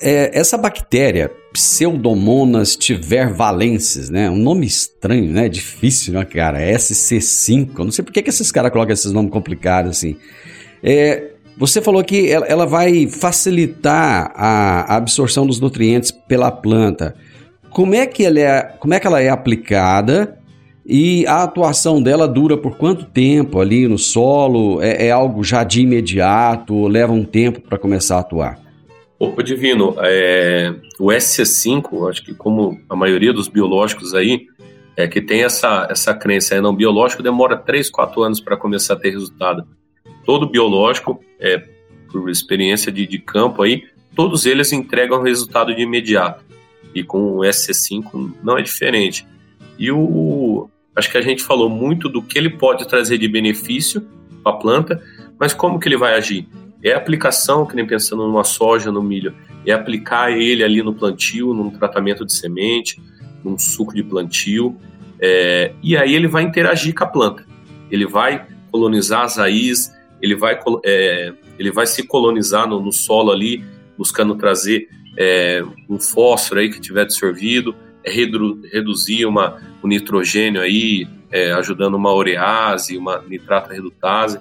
É, 0.00 0.38
essa 0.38 0.58
bactéria, 0.58 1.30
Pseudomonas 1.52 2.76
tivervalensis, 2.76 4.10
né? 4.10 4.28
Um 4.28 4.36
nome 4.36 4.66
estranho, 4.66 5.30
né? 5.32 5.48
Difícil, 5.48 6.12
né, 6.12 6.24
cara? 6.24 6.60
SC5. 6.60 7.70
Eu 7.78 7.84
não 7.84 7.92
sei 7.92 8.04
por 8.04 8.12
que, 8.12 8.22
que 8.22 8.28
esses 8.28 8.52
caras 8.52 8.70
colocam 8.70 8.92
esses 8.92 9.12
nomes 9.12 9.32
complicados 9.32 9.92
assim. 9.92 10.16
É, 10.82 11.30
você 11.56 11.80
falou 11.80 12.04
que 12.04 12.30
ela, 12.30 12.46
ela 12.46 12.66
vai 12.66 13.06
facilitar 13.06 14.30
a, 14.34 14.92
a, 14.92 14.96
absorção 14.96 15.46
dos 15.46 15.58
nutrientes 15.58 16.10
pela 16.10 16.50
planta. 16.50 17.14
Como 17.70 17.94
é 17.94 18.06
que 18.06 18.24
ela 18.24 18.38
é, 18.38 18.62
como 18.78 18.92
é, 18.92 19.00
que 19.00 19.06
ela 19.06 19.20
é 19.20 19.30
aplicada 19.30 20.38
e 20.88 21.26
a 21.26 21.42
atuação 21.42 22.00
dela 22.00 22.28
dura 22.28 22.56
por 22.56 22.76
quanto 22.76 23.06
tempo 23.06 23.60
ali 23.60 23.88
no 23.88 23.98
solo? 23.98 24.80
É, 24.80 25.08
é 25.08 25.10
algo 25.10 25.42
já 25.42 25.64
de 25.64 25.80
imediato? 25.80 26.86
Leva 26.86 27.12
um 27.12 27.24
tempo 27.24 27.60
para 27.60 27.76
começar 27.76 28.16
a 28.16 28.20
atuar? 28.20 28.60
Opa, 29.18 29.42
Divino, 29.42 29.96
é, 29.98 30.74
o 31.00 31.06
SC5, 31.06 32.08
acho 32.08 32.22
que 32.22 32.34
como 32.34 32.78
a 32.88 32.94
maioria 32.94 33.32
dos 33.32 33.48
biológicos 33.48 34.14
aí, 34.14 34.46
é 34.96 35.08
que 35.08 35.20
tem 35.20 35.42
essa, 35.42 35.88
essa 35.90 36.14
crença, 36.14 36.54
é, 36.54 36.60
não, 36.60 36.74
biológico 36.74 37.22
demora 37.22 37.56
3, 37.56 37.90
4 37.90 38.22
anos 38.22 38.40
para 38.40 38.56
começar 38.56 38.94
a 38.94 38.98
ter 38.98 39.10
resultado 39.10 39.66
todo 40.24 40.48
biológico, 40.48 41.20
é, 41.40 41.62
por 42.12 42.30
experiência 42.30 42.92
de, 42.92 43.06
de 43.06 43.18
campo 43.18 43.62
aí, 43.62 43.84
todos 44.14 44.46
eles 44.46 44.72
entregam 44.72 45.22
resultado 45.22 45.74
de 45.74 45.82
imediato. 45.82 46.44
E 46.94 47.02
com 47.02 47.38
o 47.38 47.40
SC5 47.40 48.32
não 48.42 48.56
é 48.56 48.62
diferente. 48.62 49.26
E 49.78 49.90
o, 49.90 50.70
acho 50.96 51.10
que 51.10 51.18
a 51.18 51.22
gente 51.22 51.42
falou 51.42 51.68
muito 51.68 52.08
do 52.08 52.22
que 52.22 52.38
ele 52.38 52.50
pode 52.50 52.88
trazer 52.88 53.18
de 53.18 53.28
benefício 53.28 54.00
para 54.42 54.52
a 54.52 54.56
planta, 54.56 55.02
mas 55.38 55.52
como 55.52 55.78
que 55.78 55.86
ele 55.86 55.96
vai 55.96 56.14
agir? 56.14 56.48
É 56.82 56.92
aplicação, 56.92 57.66
que 57.66 57.76
nem 57.76 57.86
pensando 57.86 58.26
numa 58.26 58.44
soja, 58.44 58.90
no 58.90 59.02
milho, 59.02 59.34
é 59.66 59.72
aplicar 59.72 60.30
ele 60.32 60.64
ali 60.64 60.82
no 60.82 60.94
plantio, 60.94 61.52
num 61.52 61.70
tratamento 61.70 62.24
de 62.24 62.32
semente, 62.32 63.00
num 63.44 63.58
suco 63.58 63.94
de 63.94 64.02
plantio, 64.02 64.76
é, 65.20 65.72
e 65.82 65.96
aí 65.96 66.14
ele 66.14 66.28
vai 66.28 66.42
interagir 66.42 66.94
com 66.94 67.04
a 67.04 67.06
planta. 67.06 67.44
Ele 67.90 68.06
vai 68.06 68.46
colonizar 68.70 69.22
as 69.22 69.36
raízes, 69.36 69.92
ele 70.20 70.34
vai, 70.34 70.58
é, 70.84 71.32
ele 71.58 71.70
vai 71.70 71.86
se 71.86 72.02
colonizar 72.02 72.68
no, 72.68 72.80
no, 72.80 72.92
solo 72.92 73.30
ali, 73.30 73.64
buscando 73.96 74.34
trazer 74.34 74.88
é, 75.16 75.62
um 75.88 75.98
fósforo 75.98 76.60
aí 76.60 76.70
que 76.70 76.80
tiver 76.80 77.02
absorvido, 77.02 77.74
redu, 78.06 78.60
reduzir 78.72 79.26
uma, 79.26 79.58
o 79.82 79.88
nitrogênio 79.88 80.60
aí, 80.60 81.06
é, 81.30 81.52
ajudando 81.52 81.94
uma 81.94 82.14
urease, 82.14 82.96
uma 82.96 83.22
nitrata 83.28 83.72
redutase. 83.72 84.38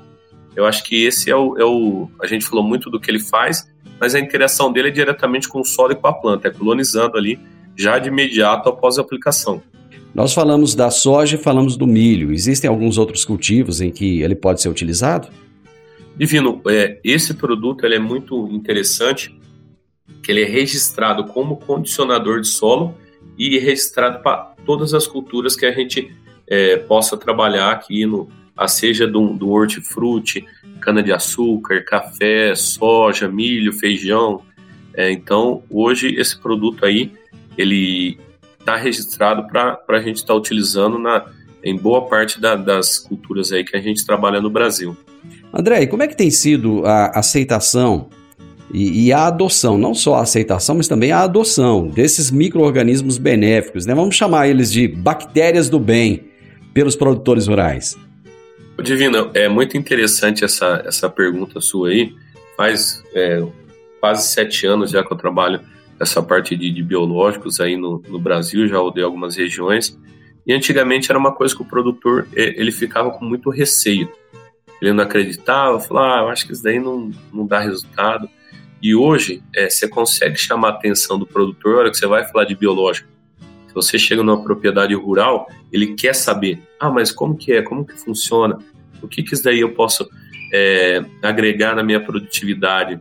Eu 0.56 0.66
acho 0.66 0.84
que 0.84 1.04
esse 1.04 1.30
é 1.30 1.36
o, 1.36 1.58
é 1.58 1.66
o. 1.66 2.10
A 2.22 2.28
gente 2.28 2.46
falou 2.46 2.64
muito 2.64 2.90
do 2.90 3.00
que 3.00 3.12
ele 3.12 3.20
faz, 3.20 3.70
mas 4.00 4.16
a 4.16 4.20
interação 4.20 4.72
dele 4.72 4.90
é 4.90 4.92
diretamente 4.92 5.50
com 5.50 5.60
o 5.60 5.66
solo 5.66 5.92
e 5.92 5.96
com 5.96 6.08
a 6.08 6.14
planta, 6.14 6.48
é 6.48 6.52
colonizando 6.52 7.18
ali 7.18 7.40
já 7.76 8.00
de 8.00 8.08
imediato 8.08 8.70
após 8.70 8.98
a 8.98 9.02
aplicação. 9.02 9.62
Nós 10.14 10.34
falamos 10.34 10.74
da 10.74 10.90
soja 10.90 11.36
e 11.36 11.38
falamos 11.38 11.76
do 11.76 11.86
milho. 11.86 12.32
Existem 12.32 12.70
alguns 12.70 12.98
outros 12.98 13.26
cultivos 13.26 13.82
em 13.82 13.92
que 13.92 14.22
ele 14.22 14.34
pode 14.34 14.62
ser 14.62 14.70
utilizado? 14.70 15.28
Divino, 16.16 16.62
é, 16.70 16.98
esse 17.04 17.34
produto 17.34 17.86
ele 17.86 17.96
é 17.96 18.00
muito 18.00 18.48
interessante, 18.48 19.38
que 20.24 20.32
ele 20.32 20.44
é 20.44 20.46
registrado 20.46 21.26
como 21.26 21.58
condicionador 21.58 22.40
de 22.40 22.48
solo 22.48 22.96
e 23.38 23.58
registrado 23.60 24.20
para 24.22 24.54
todas 24.66 24.94
as 24.94 25.08
culturas 25.08 25.56
que 25.56 25.66
a 25.66 25.72
gente 25.72 26.16
é, 26.48 26.78
possa 26.78 27.18
trabalhar 27.18 27.72
aqui 27.72 28.06
no, 28.06 28.30
a 28.56 28.68
seja 28.68 29.08
do, 29.08 29.34
do 29.34 29.50
hortifruti, 29.50 30.46
cana-de-açúcar, 30.80 31.84
café, 31.84 32.56
soja, 32.56 33.28
milho, 33.28 33.74
feijão. 33.74 34.42
É, 34.94 35.12
então, 35.12 35.64
hoje 35.70 36.16
esse 36.16 36.40
produto 36.40 36.86
aí, 36.86 37.12
ele 37.58 38.18
está 38.60 38.76
registrado 38.76 39.48
para 39.48 39.80
a 39.88 40.00
gente 40.00 40.18
estar 40.18 40.34
tá 40.34 40.36
utilizando 40.36 40.98
na, 40.98 41.26
em 41.64 41.76
boa 41.76 42.08
parte 42.08 42.40
da, 42.40 42.56
das 42.56 43.00
culturas 43.00 43.52
aí 43.52 43.64
que 43.64 43.76
a 43.76 43.82
gente 43.82 44.06
trabalha 44.06 44.40
no 44.40 44.50
Brasil. 44.50 44.96
André, 45.54 45.86
como 45.88 46.04
é 46.04 46.08
que 46.08 46.16
tem 46.16 46.30
sido 46.30 46.86
a 46.86 47.20
aceitação 47.20 48.10
e, 48.76 49.06
e, 49.06 49.14
a 49.14 49.28
adoção, 49.28 49.78
não 49.78 49.94
só 49.94 50.16
a 50.16 50.22
aceitação, 50.22 50.76
mas 50.76 50.88
também 50.88 51.12
a 51.12 51.22
adoção 51.22 51.88
desses 51.88 52.30
micro-organismos 52.30 53.18
benéficos, 53.18 53.86
né? 53.86 53.96
Vamos 53.96 54.16
chamar 54.16 54.50
eles 54.50 54.72
de 54.72 54.88
bactérias 54.88 55.70
do 55.70 55.80
bem 55.80 56.26
pelos 56.74 56.96
produtores 56.96 57.48
rurais. 57.48 57.98
Divina, 58.84 59.32
é 59.34 59.48
muito 59.48 59.78
interessante 59.78 60.44
essa, 60.44 60.84
essa 60.86 61.10
pergunta 61.10 61.62
sua 61.62 61.90
aí. 61.90 62.14
Faz 62.58 63.02
é, 63.14 63.42
quase 64.02 64.28
sete 64.28 64.68
anos 64.68 64.92
já 64.92 65.04
que 65.04 65.14
eu 65.14 65.18
trabalho 65.18 65.62
essa 65.98 66.22
parte 66.22 66.56
de, 66.58 66.70
de 66.70 66.84
biológicos 66.84 67.62
aí 67.62 67.78
no, 67.78 68.04
no 68.10 68.20
Brasil, 68.20 68.68
já 68.68 68.78
rodei 68.78 69.04
algumas 69.04 69.38
regiões. 69.38 69.98
E 70.46 70.54
antigamente 70.54 71.10
era 71.10 71.18
uma 71.18 71.32
coisa 71.32 71.56
que 71.56 71.62
o 71.62 71.66
produtor 71.66 72.28
ele 72.34 72.72
ficava 72.72 73.10
com 73.12 73.24
muito 73.24 73.50
receio 73.50 74.10
ele 74.82 74.94
não 74.94 75.04
acreditava, 75.04 75.80
falava, 75.80 76.16
ah, 76.16 76.24
eu 76.24 76.30
acho 76.30 76.46
que 76.46 76.54
isso 76.54 76.64
daí 76.64 76.80
não, 76.80 77.12
não 77.34 77.46
dá 77.46 77.60
resultado. 77.60 78.30
E 78.86 78.94
hoje, 78.94 79.42
é, 79.56 79.68
você 79.68 79.88
consegue 79.88 80.38
chamar 80.38 80.68
a 80.68 80.72
atenção 80.74 81.18
do 81.18 81.26
produtor, 81.26 81.74
a 81.74 81.78
hora 81.80 81.90
que 81.90 81.98
você 81.98 82.06
vai 82.06 82.24
falar 82.24 82.46
de 82.46 82.54
biológico. 82.54 83.10
Se 83.68 83.74
você 83.74 83.98
chega 83.98 84.22
numa 84.22 84.44
propriedade 84.44 84.94
rural, 84.94 85.50
ele 85.74 85.96
quer 85.96 86.14
saber, 86.14 86.62
ah, 86.80 86.92
mas 86.92 87.12
como 87.12 87.36
que 87.36 87.52
é, 87.52 87.64
como 87.64 87.84
que 87.84 87.98
funciona, 87.98 88.60
o 89.02 89.08
que 89.08 89.24
que 89.24 89.34
isso 89.34 89.44
daí 89.44 89.62
eu 89.62 89.74
posso 89.74 90.08
é, 90.54 91.04
agregar 91.24 91.76
na 91.76 91.82
minha 91.82 92.00
produtividade. 92.00 93.00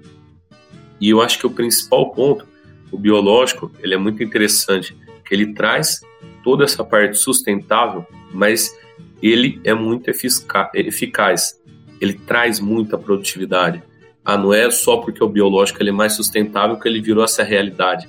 E 0.98 1.10
eu 1.10 1.20
acho 1.20 1.38
que 1.38 1.46
o 1.46 1.50
principal 1.50 2.12
ponto, 2.12 2.48
o 2.90 2.96
biológico, 2.96 3.70
ele 3.80 3.92
é 3.92 3.98
muito 3.98 4.22
interessante. 4.22 4.96
que 5.22 5.34
ele 5.34 5.52
traz 5.52 6.00
toda 6.42 6.64
essa 6.64 6.82
parte 6.82 7.18
sustentável, 7.18 8.06
mas 8.32 8.74
ele 9.22 9.60
é 9.64 9.74
muito 9.74 10.08
eficaz. 10.08 11.60
Ele 12.00 12.14
traz 12.14 12.58
muita 12.58 12.96
produtividade. 12.96 13.82
Ah, 14.24 14.38
não 14.38 14.54
é 14.54 14.70
só 14.70 14.96
porque 14.96 15.22
o 15.22 15.28
biológico 15.28 15.82
ele 15.82 15.90
é 15.90 15.92
mais 15.92 16.14
sustentável 16.14 16.78
que 16.78 16.88
ele 16.88 17.00
virou 17.00 17.22
essa 17.22 17.42
realidade. 17.42 18.08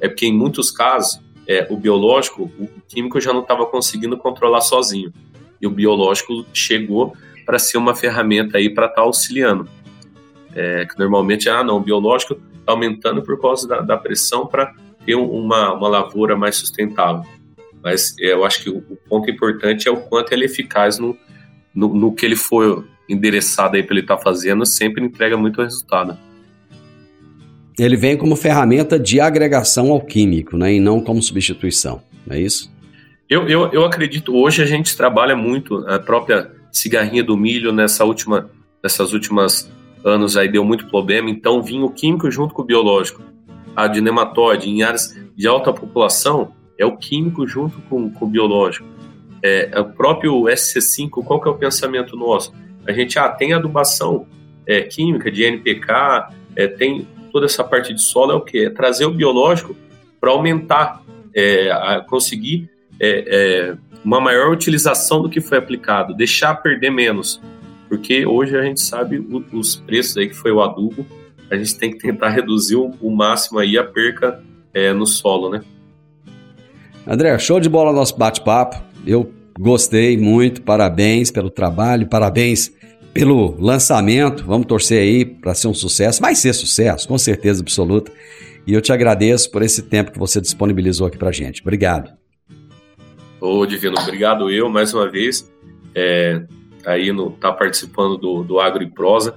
É 0.00 0.08
porque 0.08 0.26
em 0.26 0.32
muitos 0.32 0.70
casos 0.70 1.20
é, 1.46 1.66
o 1.70 1.76
biológico, 1.76 2.50
o 2.58 2.68
químico 2.88 3.20
já 3.20 3.32
não 3.32 3.40
estava 3.40 3.66
conseguindo 3.66 4.16
controlar 4.16 4.60
sozinho. 4.60 5.12
E 5.60 5.66
o 5.66 5.70
biológico 5.70 6.44
chegou 6.52 7.16
para 7.44 7.58
ser 7.58 7.78
uma 7.78 7.94
ferramenta 7.94 8.58
aí 8.58 8.68
para 8.68 8.86
estar 8.86 8.96
tá 8.96 9.02
auxiliando. 9.02 9.68
É, 10.54 10.84
que 10.86 10.98
normalmente, 10.98 11.48
ah, 11.48 11.62
não, 11.62 11.76
o 11.76 11.80
biológico 11.80 12.34
está 12.34 12.72
aumentando 12.72 13.22
por 13.22 13.40
causa 13.40 13.68
da, 13.68 13.80
da 13.80 13.96
pressão 13.96 14.46
para 14.46 14.74
ter 15.04 15.14
uma, 15.14 15.72
uma 15.74 15.88
lavoura 15.88 16.36
mais 16.36 16.56
sustentável. 16.56 17.22
Mas 17.82 18.16
é, 18.18 18.32
eu 18.32 18.44
acho 18.44 18.64
que 18.64 18.70
o, 18.70 18.78
o, 18.78 18.96
ponto 19.08 19.30
importante 19.30 19.86
é 19.86 19.90
o 19.90 19.96
quanto 19.96 20.32
ele 20.32 20.42
é 20.42 20.46
eficaz 20.46 20.98
no, 20.98 21.16
no, 21.74 21.94
no 21.94 22.14
que 22.14 22.26
ele 22.26 22.36
for 22.36 22.84
endereçado 23.08 23.76
aí 23.76 23.82
para 23.82 23.94
ele 23.94 24.00
estar 24.02 24.16
tá 24.16 24.22
fazendo, 24.22 24.64
sempre 24.64 25.04
entrega 25.04 25.36
muito 25.36 25.62
resultado. 25.62 26.16
Ele 27.78 27.96
vem 27.96 28.16
como 28.16 28.34
ferramenta 28.36 28.98
de 28.98 29.20
agregação 29.20 29.92
ao 29.92 30.00
químico, 30.00 30.56
né, 30.56 30.74
e 30.74 30.80
não 30.80 31.00
como 31.00 31.22
substituição, 31.22 32.02
não 32.26 32.34
é 32.36 32.40
isso? 32.40 32.74
Eu, 33.28 33.48
eu, 33.48 33.72
eu 33.72 33.84
acredito, 33.84 34.34
hoje 34.34 34.62
a 34.62 34.66
gente 34.66 34.96
trabalha 34.96 35.36
muito 35.36 35.78
a 35.88 35.98
própria 35.98 36.50
cigarrinha 36.72 37.24
do 37.24 37.36
milho 37.36 37.72
nessa 37.72 38.04
última, 38.04 38.48
nessas 38.82 39.12
últimas 39.12 39.70
anos 40.04 40.36
aí 40.36 40.48
deu 40.48 40.64
muito 40.64 40.86
problema, 40.86 41.28
então 41.28 41.62
vinha 41.62 41.84
o 41.84 41.90
químico 41.90 42.30
junto 42.30 42.54
com 42.54 42.62
o 42.62 42.64
biológico. 42.64 43.22
A 43.74 43.88
de 43.88 44.00
nematóide 44.00 44.70
em 44.70 44.82
áreas 44.82 45.14
de 45.36 45.46
alta 45.46 45.72
população 45.72 46.52
é 46.78 46.86
o 46.86 46.96
químico 46.96 47.46
junto 47.46 47.80
com, 47.82 48.10
com 48.10 48.24
o 48.24 48.28
biológico. 48.28 48.86
É, 49.42 49.70
é, 49.72 49.80
o 49.80 49.84
próprio 49.86 50.44
SC5, 50.44 51.24
qual 51.24 51.40
que 51.40 51.48
é 51.48 51.50
o 51.50 51.56
pensamento 51.56 52.16
nosso? 52.16 52.52
A 52.86 52.92
gente 52.92 53.18
ah, 53.18 53.28
tem 53.28 53.52
adubação 53.52 54.26
é, 54.66 54.82
química 54.82 55.30
de 55.30 55.44
NPK, 55.44 56.30
é, 56.54 56.66
tem 56.66 57.06
toda 57.32 57.46
essa 57.46 57.62
parte 57.62 57.92
de 57.92 58.00
solo, 58.00 58.32
é 58.32 58.34
o 58.34 58.40
que? 58.40 58.66
É 58.66 58.70
trazer 58.70 59.04
o 59.04 59.10
biológico 59.10 59.76
para 60.20 60.30
aumentar, 60.30 61.02
é, 61.34 61.70
a 61.70 62.00
conseguir 62.00 62.68
é, 62.98 63.24
é, 63.26 63.76
uma 64.04 64.20
maior 64.20 64.50
utilização 64.50 65.22
do 65.22 65.28
que 65.28 65.40
foi 65.40 65.58
aplicado, 65.58 66.14
deixar 66.14 66.54
perder 66.56 66.90
menos. 66.90 67.40
Porque 67.88 68.26
hoje 68.26 68.56
a 68.56 68.62
gente 68.62 68.80
sabe 68.80 69.18
o, 69.18 69.44
os 69.52 69.76
preços 69.76 70.16
aí 70.16 70.28
que 70.28 70.34
foi 70.34 70.50
o 70.50 70.62
adubo, 70.62 71.06
a 71.50 71.56
gente 71.56 71.78
tem 71.78 71.90
que 71.90 71.98
tentar 71.98 72.30
reduzir 72.30 72.76
o, 72.76 72.90
o 73.00 73.14
máximo 73.14 73.58
aí 73.58 73.78
a 73.78 73.84
perca 73.84 74.42
no 74.94 75.06
solo, 75.06 75.48
né? 75.48 75.62
André, 77.06 77.38
show 77.38 77.58
de 77.58 77.66
bola 77.66 77.94
nosso 77.94 78.14
bate-papo. 78.18 78.76
Eu 79.06 79.32
gostei 79.58 80.16
muito, 80.16 80.62
parabéns 80.62 81.30
pelo 81.30 81.50
trabalho, 81.50 82.06
parabéns 82.08 82.72
pelo 83.12 83.56
lançamento. 83.58 84.44
Vamos 84.44 84.66
torcer 84.66 85.00
aí 85.00 85.24
para 85.24 85.54
ser 85.54 85.68
um 85.68 85.74
sucesso. 85.74 86.20
Vai 86.20 86.34
ser 86.34 86.52
sucesso, 86.52 87.08
com 87.08 87.16
certeza 87.16 87.62
absoluta. 87.62 88.12
E 88.66 88.74
eu 88.74 88.80
te 88.80 88.92
agradeço 88.92 89.50
por 89.50 89.62
esse 89.62 89.82
tempo 89.82 90.12
que 90.12 90.18
você 90.18 90.40
disponibilizou 90.40 91.06
aqui 91.06 91.16
para 91.16 91.32
gente. 91.32 91.62
Obrigado. 91.62 92.12
Ô, 93.40 93.64
Divino, 93.64 93.96
obrigado 93.98 94.50
eu 94.50 94.68
mais 94.68 94.92
uma 94.92 95.08
vez. 95.08 95.50
É, 95.94 96.42
aí 96.84 97.12
no, 97.12 97.30
tá 97.30 97.52
participando 97.52 98.16
do, 98.16 98.42
do 98.42 98.60
Agro 98.60 98.82
e 98.82 98.90
Prosa, 98.90 99.34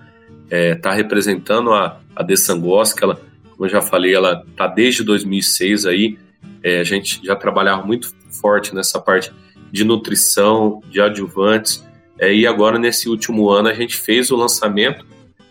é, 0.49 0.75
tá 0.75 0.91
representando 0.91 1.73
a, 1.73 1.99
a 2.15 2.23
De 2.23 2.35
Sangos, 2.35 2.91
que 2.91 3.03
ela, 3.03 3.15
como 3.51 3.65
eu 3.65 3.69
já 3.69 3.81
falei, 3.81 4.13
ela 4.13 4.45
tá 4.55 4.67
desde 4.67 5.03
2006 5.03 5.85
aí, 5.85 6.17
é, 6.61 6.79
a 6.79 6.83
gente 6.83 7.21
já 7.23 7.35
trabalhava 7.35 7.85
muito 7.85 8.13
forte 8.29 8.75
nessa 8.75 8.99
parte 8.99 9.31
de 9.71 9.83
nutrição, 9.83 10.81
de 10.89 11.01
adjuvantes, 11.01 11.85
é, 12.17 12.33
e 12.33 12.45
agora 12.45 12.77
nesse 12.77 13.07
último 13.07 13.49
ano 13.49 13.69
a 13.69 13.73
gente 13.73 13.95
fez 13.95 14.29
o 14.29 14.35
lançamento 14.35 15.05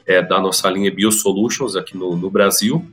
é, 0.07 0.23
da 0.23 0.41
nossa 0.41 0.69
linha 0.71 0.91
BioSolutions 0.91 1.77
aqui 1.77 1.97
no, 1.97 2.17
no 2.17 2.31
Brasil, 2.31 2.85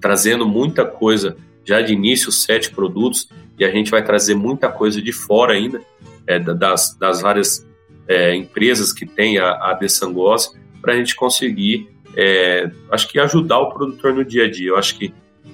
trazendo 0.00 0.46
muita 0.46 0.84
coisa 0.84 1.36
já 1.64 1.80
de 1.82 1.92
início, 1.92 2.32
sete 2.32 2.70
produtos, 2.70 3.28
e 3.58 3.64
a 3.64 3.70
gente 3.70 3.90
vai 3.90 4.02
trazer 4.02 4.34
muita 4.34 4.70
coisa 4.70 5.02
de 5.02 5.12
fora 5.12 5.52
ainda, 5.52 5.82
é, 6.26 6.38
das, 6.38 6.96
das 6.98 7.20
várias 7.20 7.66
é, 8.06 8.34
empresas 8.34 8.92
que 8.92 9.04
tem 9.04 9.38
a, 9.38 9.50
a 9.52 9.74
Dessangos 9.74 10.54
para 10.80 10.94
a 10.94 10.96
gente 10.96 11.14
conseguir, 11.14 11.88
é, 12.16 12.70
acho 12.90 13.08
que 13.08 13.18
ajudar 13.18 13.58
o 13.58 13.70
produtor 13.70 14.14
no 14.14 14.24
dia 14.24 14.44
a 14.44 14.50
dia. 14.50 14.68
Eu 14.68 14.76
acho 14.76 14.96
que 14.96 15.12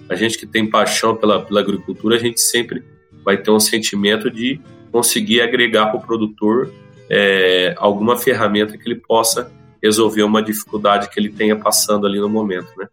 a 0.09 0.15
gente 0.15 0.39
que 0.39 0.47
tem 0.47 0.69
paixão 0.69 1.17
pela, 1.17 1.43
pela 1.43 1.61
agricultura, 1.61 2.17
a 2.17 2.19
gente 2.19 2.41
sempre 2.41 2.85
vai 3.25 3.37
ter 3.37 3.51
um 3.51 3.61
sentimento 3.61 4.31
de 4.31 4.61
conseguir 4.95 5.41
agregar 5.41 5.87
para 5.87 5.97
o 5.97 6.01
produtor 6.01 6.71
é, 7.11 7.75
alguma 7.79 8.17
ferramenta 8.17 8.79
que 8.79 8.89
ele 8.89 8.95
possa 8.95 9.51
resolver 9.83 10.23
uma 10.23 10.41
dificuldade 10.41 11.11
que 11.11 11.19
ele 11.19 11.31
tenha 11.31 11.57
passando 11.57 12.07
ali 12.07 12.21
no 12.21 12.29
momento, 12.29 12.69
né? 12.79 12.87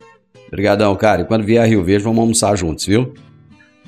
Obrigadão, 0.48 0.96
cara. 0.96 1.22
E 1.22 1.26
quando 1.26 1.44
vier 1.44 1.62
a 1.62 1.66
Rio 1.68 1.84
Verde, 1.84 2.04
vamos 2.04 2.18
almoçar 2.18 2.56
juntos, 2.56 2.88
viu? 2.88 3.14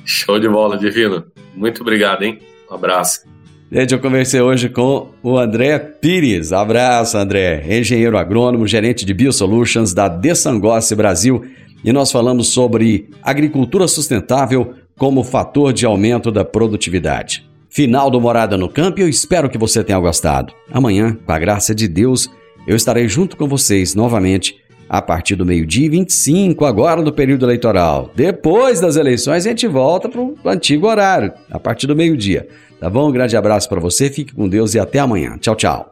Show 0.06 0.39
de 0.39 0.47
bola, 0.47 0.78
Divino. 0.78 1.26
Muito 1.56 1.82
obrigado, 1.82 2.21
hein? 2.21 2.38
Um 2.69 2.76
abraço. 2.76 3.26
Gente, 3.71 3.95
eu 3.95 3.99
conversei 3.99 4.41
hoje 4.41 4.69
com 4.69 5.10
o 5.23 5.36
André 5.39 5.80
Pires. 5.80 6.54
Abraço, 6.54 7.17
André. 7.17 7.65
Engenheiro 7.80 8.15
agrônomo, 8.15 8.67
gerente 8.67 9.06
de 9.06 9.13
Biosolutions 9.15 9.91
da 9.91 10.08
Dessangossi 10.08 10.95
Brasil. 10.95 11.43
E 11.84 11.91
nós 11.91 12.12
falamos 12.12 12.49
sobre 12.49 13.10
agricultura 13.23 13.88
sustentável 13.88 14.76
como 14.99 15.23
fator 15.23 15.73
de 15.73 15.84
aumento 15.84 16.32
da 16.32 16.45
produtividade. 16.45 17.52
Final 17.74 18.12
do 18.12 18.22
Morada 18.22 18.56
no 18.56 18.70
Campo 18.70 19.00
e 19.00 19.02
eu 19.02 19.10
espero 19.10 19.50
que 19.50 19.58
você 19.58 19.84
tenha 19.84 19.98
gostado. 19.98 20.54
Amanhã, 20.72 21.18
com 21.26 21.32
a 21.32 21.40
graça 21.40 21.74
de 21.74 21.88
Deus, 21.88 22.30
eu 22.68 22.76
estarei 22.76 23.08
junto 23.08 23.36
com 23.36 23.48
vocês 23.48 23.96
novamente 23.96 24.62
a 24.88 25.02
partir 25.02 25.36
do 25.36 25.44
meio-dia 25.44 25.90
25, 25.90 26.66
agora 26.66 27.02
no 27.02 27.12
período 27.12 27.48
eleitoral. 27.48 28.12
Depois 28.16 28.80
das 28.80 28.96
eleições, 28.96 29.48
a 29.48 29.50
gente 29.50 29.66
volta 29.66 30.08
para 30.08 30.22
o 30.22 30.38
antigo 30.46 30.86
horário, 30.86 31.34
a 31.50 31.60
partir 31.60 31.88
do 31.88 31.96
meio-dia. 31.96 32.48
Tá 32.80 32.92
bom? 32.92 33.10
Um 33.10 33.12
grande 33.12 33.36
abraço 33.36 33.68
para 33.68 33.80
você, 33.80 34.08
fique 34.08 34.36
com 34.36 34.48
Deus 34.48 34.76
e 34.76 34.80
até 34.80 35.00
amanhã. 35.00 35.36
Tchau, 35.40 35.56
tchau. 35.56 35.92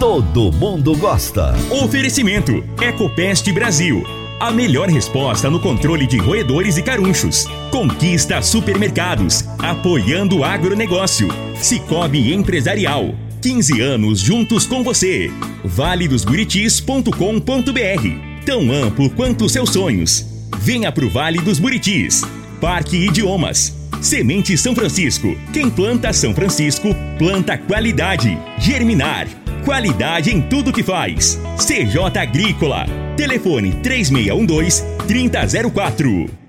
Todo 0.00 0.50
mundo 0.50 0.96
gosta. 0.96 1.54
Oferecimento: 1.70 2.64
Ecopest 2.80 3.52
Brasil. 3.52 4.02
A 4.40 4.50
melhor 4.50 4.88
resposta 4.88 5.50
no 5.50 5.60
controle 5.60 6.06
de 6.06 6.16
roedores 6.16 6.78
e 6.78 6.82
carunchos. 6.82 7.44
Conquista 7.70 8.40
supermercados, 8.40 9.44
apoiando 9.58 10.38
o 10.38 10.44
agronegócio. 10.44 11.28
Cicobi 11.54 12.32
Empresarial. 12.32 13.14
15 13.42 13.78
anos 13.82 14.20
juntos 14.20 14.66
com 14.66 14.82
você. 14.82 15.30
valedosburitis.com.br. 15.62 18.44
Tão 18.46 18.72
amplo 18.72 19.10
quanto 19.10 19.50
seus 19.50 19.68
sonhos. 19.68 20.24
Venha 20.60 20.90
pro 20.90 21.10
Vale 21.10 21.42
dos 21.42 21.58
Buritis. 21.58 22.22
Parque 22.58 22.96
Idiomas. 22.96 23.78
Semente 24.00 24.56
São 24.56 24.74
Francisco. 24.74 25.36
Quem 25.52 25.68
planta 25.68 26.10
São 26.14 26.34
Francisco, 26.34 26.88
planta 27.18 27.58
qualidade. 27.58 28.38
Germinar. 28.58 29.26
Qualidade 29.64 30.30
em 30.30 30.40
tudo 30.40 30.72
que 30.72 30.82
faz. 30.82 31.38
CJ 31.58 32.18
Agrícola. 32.18 32.86
Telefone 33.16 33.72
3612 33.82 34.82
3004. 35.06 36.39